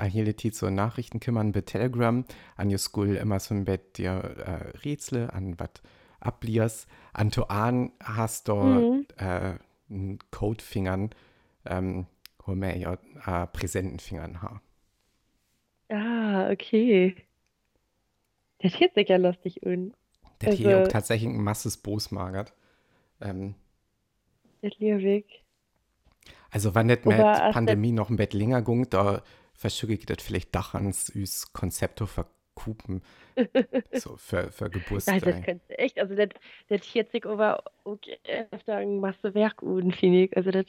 so 0.52 0.70
Nachrichten 0.70 1.20
kümmern 1.20 1.52
bei 1.52 1.62
Telegram 1.62 2.24
an 2.56 2.68
your 2.70 2.78
school 2.78 3.16
immer 3.16 3.40
so 3.40 3.54
ein 3.54 3.64
Bett 3.64 3.98
dir 3.98 4.12
äh, 4.12 4.78
Rätsel 4.78 5.30
an 5.30 5.58
was 5.58 5.70
abliers. 6.20 6.86
An 7.12 7.30
Toan 7.30 7.92
hast 8.02 8.48
du 8.48 8.54
Mhm. 8.54 9.06
äh, 9.16 9.54
einen 9.90 10.18
Codefingern, 10.30 11.10
ähm, 11.66 12.06
wo 12.44 12.54
mehr 12.54 12.76
ja 12.76 12.98
äh, 13.26 13.46
präsenten 13.46 13.98
Fingern 13.98 14.42
ha. 14.42 14.60
Ah, 15.90 16.50
okay. 16.50 17.14
Das 18.60 18.78
hört 18.80 18.94
sich 18.94 19.08
ja 19.08 19.16
lustig 19.16 19.64
an. 19.66 19.92
Der 20.40 20.52
hier 20.52 20.68
Also- 20.78 20.88
auch 20.88 20.92
tatsächlich 20.92 21.28
ein 21.30 21.42
masses 21.42 21.76
Bos 21.76 22.10
magert. 22.10 22.54
Ähm, 23.20 23.54
Das 24.62 24.78
Lyrik. 24.78 25.26
Also 26.54 26.74
wenn 26.74 26.86
nicht 26.86 27.06
als 27.06 27.48
Pandemie 27.48 27.92
noch 27.92 28.10
ein 28.10 28.16
Bett 28.16 28.34
länger 28.34 28.62
ging, 28.62 28.88
da 28.90 29.22
verschicke 29.54 29.94
ich 29.94 30.06
das 30.06 30.22
vielleicht 30.22 30.54
doch 30.54 30.74
ans 30.74 31.14
üs 31.14 31.52
Konzepto 31.52 32.06
verkupen. 32.06 33.02
so 33.92 34.16
für, 34.16 34.50
für 34.52 34.70
Nein, 35.06 35.22
das 35.24 35.40
Geburtstag. 35.40 35.42
könnte 35.42 35.78
echt, 35.78 35.98
also 35.98 36.14
das, 36.14 36.28
das 36.68 36.82
hört 36.94 37.10
sich 37.10 37.26
aber 37.26 37.64
okay, 37.84 38.18
öfter 38.50 38.76
ein 38.76 39.00
Masse 39.00 39.34
Werk 39.34 39.62
finde 39.92 40.24
ich. 40.24 40.36
Also 40.36 40.50
das, 40.50 40.66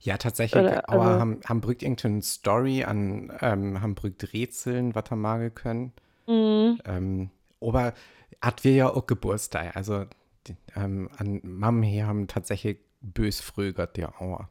Ja, 0.00 0.16
tatsächlich, 0.18 0.64
Oder, 0.64 0.88
aber 0.88 1.04
also- 1.06 1.20
haben, 1.20 1.40
haben 1.46 1.60
brückt 1.60 1.82
irgendeine 1.82 2.22
Story 2.22 2.84
an, 2.84 3.32
ähm, 3.40 3.80
haben 3.80 3.94
brückt 3.94 4.32
Rätseln, 4.32 4.94
was 4.94 5.04
er 5.10 5.16
magen 5.16 5.54
können. 5.54 5.92
mm, 6.26 6.80
Ähm, 6.84 7.30
aber 7.60 7.94
hat 8.42 8.64
wir 8.64 8.72
ja 8.74 8.88
auch 8.90 9.06
Geburtstag. 9.06 9.76
Also 9.76 10.06
ähm, 10.76 11.08
an 11.16 11.40
Mam 11.42 11.82
hier 11.82 12.06
haben 12.06 12.26
tatsächlich 12.28 12.78
bös 13.00 13.40
frögert 13.40 13.96
der 13.96 14.20
Auer. 14.20 14.48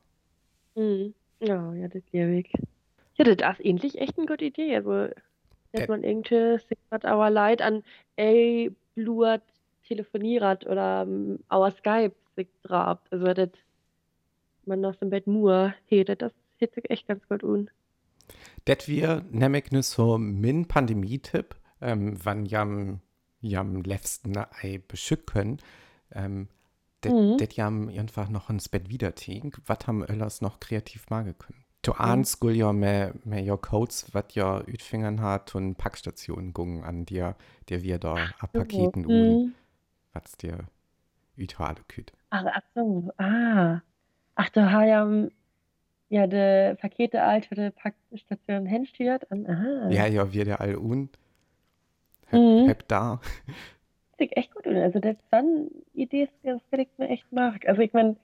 mm. 0.75 1.13
Ja, 1.41 1.73
ja, 1.73 1.87
das 1.87 2.03
Lyrik. 2.11 2.51
Ja, 3.15 3.23
das 3.25 3.57
ist 3.59 3.65
ähnlich 3.65 3.97
echt 3.99 4.17
eine 4.17 4.27
gute 4.27 4.45
Idee. 4.45 4.75
Also, 4.75 4.91
dass 5.71 5.81
Das- 5.81 5.87
man 5.87 6.03
irgendwie 6.03 6.59
was 6.89 7.03
our 7.05 7.29
Leid 7.29 7.61
an 7.61 7.83
ey, 8.17 8.75
bluert, 8.95 9.43
telefoniert 9.87 10.65
oder 10.65 11.03
um, 11.03 11.39
our 11.53 11.71
Skype 11.71 12.15
sich 12.35 12.47
drabt. 12.63 13.11
Also, 13.13 13.25
das 13.33 13.49
man 14.65 14.81
noch 14.81 14.93
so 14.93 14.99
im 15.01 15.09
Bett 15.09 15.27
nur 15.27 15.73
hätte, 15.87 16.15
das 16.15 16.33
hört 16.57 16.73
sich 16.75 16.89
echt 16.89 17.07
ganz 17.07 17.27
gut 17.27 17.43
an. 17.43 17.69
Det 18.67 18.87
wir 18.87 19.23
nämlich 19.31 19.71
nur 19.71 19.81
so 19.83 20.17
min 20.17 20.67
Pandemie-Tipp, 20.67 21.55
ähm, 21.81 22.17
wann 22.23 22.45
jam, 22.45 22.99
jam 23.41 23.81
letzten 23.81 24.37
ei 24.37 24.81
beschück 24.87 25.25
können, 25.27 25.57
ähm, 26.13 26.47
det, 27.03 27.13
Mhm. 27.13 27.37
det 27.37 27.53
jam 27.55 27.87
einfach 27.89 28.29
noch 28.29 28.49
ins 28.49 28.69
Bett 28.69 28.89
wieder 28.89 29.15
ting, 29.15 29.55
wat 29.65 29.87
ham 29.87 30.03
Öllers 30.03 30.41
noch 30.41 30.59
kreativ 30.59 31.09
magen 31.09 31.37
können. 31.37 31.63
Du 31.81 31.93
ahnst 31.93 32.41
gul 32.41 32.55
ja 32.57 32.73
mehr, 32.73 33.13
mehr 33.23 33.41
ja 33.41 33.55
Codes, 33.55 34.13
wat 34.13 34.33
ja 34.35 34.59
Ütfingern 34.67 35.21
hat 35.21 35.55
und 35.55 35.75
Packstationen 35.77 36.51
gungen 36.53 36.83
an 36.83 37.05
dir, 37.05 37.35
der 37.69 37.83
wir 37.83 37.99
da 37.99 38.27
a 38.39 38.47
Paketen 38.47 39.05
un, 39.05 39.29
Mhm. 39.45 39.53
was 40.11 40.35
dir 40.37 40.65
Ütale 41.37 41.79
küt. 41.87 42.11
Ach, 42.31 42.43
ach 42.53 42.63
so, 42.75 43.09
ah. 43.17 43.79
Ach, 44.35 44.49
da 44.49 44.71
har 44.71 44.83
jeg 44.83 45.01
um, 45.03 45.29
ja, 46.09 46.27
de 46.27 46.75
Pakete 46.75 47.23
alt 47.23 47.45
für 47.45 47.55
die 47.55 47.71
Packstation 47.71 48.65
henstyrt. 48.65 49.31
an- 49.31 49.47
Aha. 49.47 49.89
Ja, 49.89 50.05
ja, 50.05 50.33
wir 50.33 50.43
der 50.43 50.59
all 50.59 50.75
un. 50.75 51.09
Hep, 52.27 52.39
Mhm. 52.41 52.67
hep 52.67 52.87
da. 52.89 53.21
sieht 54.19 54.37
echt 54.37 54.53
gut. 54.53 54.67
Also 54.67 54.99
das 54.99 55.13
ist 55.13 55.27
dann 55.31 55.69
Idee, 55.93 56.29
das 56.43 56.61
kriegt 56.71 56.99
mir 56.99 57.09
echt 57.09 57.31
mag. 57.31 57.67
Also 57.67 57.81
ich 57.81 57.93
meine, 57.93 58.15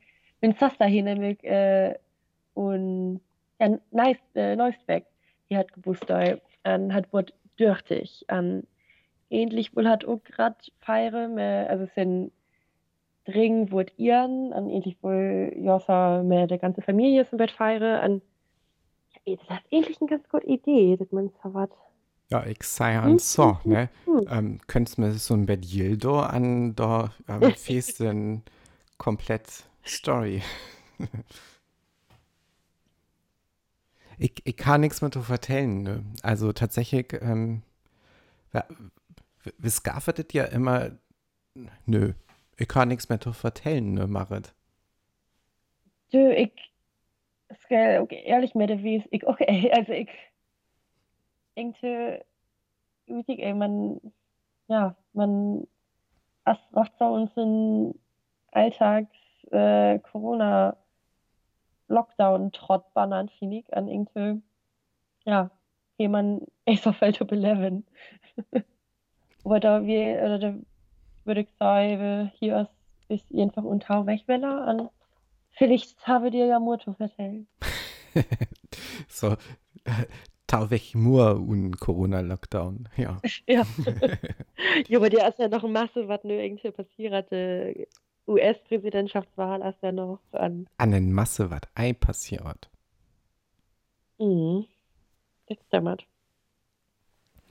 wenn 0.42 0.54
Sasta 0.54 0.88
nämlich 0.88 1.44
äh, 1.44 1.96
und 2.54 3.22
ja, 3.60 3.80
nice, 3.92 4.18
äh, 4.36 4.56
Neustbeck, 4.56 5.06
die 5.50 5.58
hat 5.58 5.74
Geburtstag 5.74 6.42
und 6.64 6.94
hat 6.94 7.12
wird 7.14 7.34
dürftig. 7.58 8.26
Und 8.30 8.68
ähnlich 9.30 9.76
wohl 9.76 9.88
hat 9.88 10.06
auch 10.06 10.24
gerade 10.24 10.58
feiern, 10.80 11.38
äh, 11.38 11.66
also 11.70 11.88
sind 11.96 12.32
dringend 13.26 13.72
wird 13.72 13.98
ihren 13.98 14.54
und 14.54 14.70
ähnlich 14.70 14.98
wohl 15.02 15.52
Jossa 15.58 16.22
mit 16.22 16.52
der 16.52 16.60
ganze 16.60 16.82
Familie 16.82 17.28
zum 17.28 17.38
Bett 17.38 17.52
feiern. 17.52 18.12
Und 18.12 18.24
ja, 19.26 19.36
das 19.36 19.58
ist 19.58 19.66
ähnlich 19.72 20.00
eine 20.00 20.10
ganz 20.10 20.30
gute 20.30 20.46
Idee, 20.46 20.96
dass 20.98 21.12
man 21.12 21.30
so 21.44 21.54
was. 21.54 21.70
Ja, 22.32 22.46
ich 22.46 22.64
sei 22.64 22.98
an 22.98 23.20
so, 23.20 23.60
ne? 23.66 23.90
mhm. 24.06 24.28
Ähm, 24.30 24.60
könntest 24.68 24.98
mir 24.98 25.14
so 25.14 25.34
ein 25.36 25.46
Bett 25.46 25.72
Dildo 25.72 26.20
an 26.22 26.76
da 26.76 27.14
ähm, 27.28 27.42
festen 27.56 28.44
komplett 28.98 29.48
Story. 29.86 30.42
ich, 34.18 34.34
ich 34.44 34.58
kann 34.58 34.82
nichts 34.82 35.02
mehr 35.02 35.12
zu 35.12 35.22
vertellen, 35.22 35.84
ne? 35.84 36.04
Also 36.24 36.52
tatsächlich, 36.54 37.14
ähm, 37.22 37.62
ja, 38.54 38.66
w- 39.44 39.52
w- 39.58 39.70
skaffet 39.70 40.34
ja 40.34 40.46
immer, 40.46 40.92
nö, 41.86 42.14
ich 42.58 42.68
kann 42.68 42.90
nichts 42.90 43.10
mehr 43.10 43.20
zu 43.22 43.34
vertellen, 43.34 43.94
ne, 43.96 44.08
Marit? 44.08 44.54
Okay, 48.02 48.24
ærlig 48.28 48.56
med 48.56 48.68
det 48.68 48.84
vis, 48.84 49.04
ikke 49.12 49.28
okay, 49.28 49.70
altså 49.78 49.94
ikke 49.94 50.12
egentlig 51.56 52.22
utik 53.08 53.40
af, 53.40 53.56
man, 53.56 54.00
ja, 54.68 54.96
man 55.14 55.68
as 56.46 56.58
macht 56.72 56.92
so 57.00 57.06
unseren 57.06 58.00
Alltags 58.52 59.16
äh, 59.52 60.00
ich, 63.60 63.74
an 63.74 63.88
irgendwie, 63.88 64.42
ja, 65.26 65.50
man 66.08 66.42
echt 66.66 66.88
auf 66.88 67.02
Welt 67.02 67.26
beleven. 67.28 67.86
Oder 69.44 69.86
wie, 69.86 70.02
oder 70.16 70.40
da 70.40 70.56
würde 71.24 71.42
ich 71.42 71.50
sagen, 71.60 72.32
hier 72.40 72.62
ist, 73.10 73.22
ist 73.30 73.40
einfach 73.40 73.64
unter 73.64 74.08
Wegweller 74.08 74.68
an 74.68 74.90
Vielleicht 75.58 76.06
habe 76.06 76.32
dir 76.32 76.46
ja 76.46 76.60
Motto 76.60 76.94
vertellen. 76.94 77.48
so, 79.08 79.36
äh, 80.48 80.52
Tauwech 80.52 80.96
nur 80.96 81.36
un 81.40 81.72
Corona-Lockdown, 81.78 82.90
ja. 82.98 83.20
Ja. 83.48 83.64
ja, 84.88 84.98
aber 84.98 85.10
der 85.10 85.28
ist 85.30 85.40
ja 85.40 85.48
noch 85.48 85.64
eine 85.64 85.74
Masse, 85.74 86.08
was 86.08 86.24
nur 86.24 86.38
irgendwie 86.38 86.72
passiert. 86.72 87.32
Die 87.32 87.88
US-Präsidentschaftswahl 88.28 89.62
ist 89.70 89.82
ja 89.82 89.92
noch 89.92 90.20
an. 90.32 90.68
An 90.78 90.92
den 90.92 91.12
Masse, 91.14 91.50
was 91.52 91.62
ei 91.76 91.94
passiert. 91.94 92.70
Mhm. 94.20 94.66
Das 95.48 95.58
dämmert. 95.72 96.06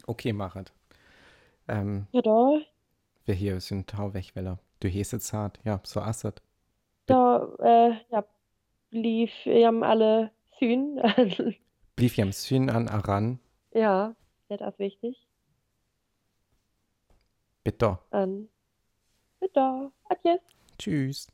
Okay, 0.07 0.33
Marit. 0.33 0.73
Ähm, 1.69 2.07
Ja, 2.13 2.23
da, 2.23 2.59
wir 3.25 3.35
hier 3.35 3.61
sind 3.61 3.89
Tauwechweller. 3.89 4.59
Du 4.81 4.89
hieß 4.89 5.15
es 5.15 5.33
hart, 5.33 5.61
ja, 5.65 5.81
so 5.85 6.01
asset. 6.01 6.43
da, 7.07 7.49
äh, 7.61 7.95
ja, 8.11 8.25
lief, 8.91 9.31
wir 9.45 9.67
haben 9.67 9.83
alle 9.83 10.31
Sühn. 10.59 11.01
Blieb 11.97 12.17
jam 12.17 12.33
Syn 12.33 12.71
an 12.71 12.89
Aran, 12.89 13.39
ja, 13.73 14.15
das 14.49 14.61
ist 14.61 14.79
wichtig. 14.79 15.27
bitte. 17.65 17.99
An. 18.11 18.49
Bitte. 19.41 19.91
Adios. 20.09 20.41
Tschüss. 20.79 21.34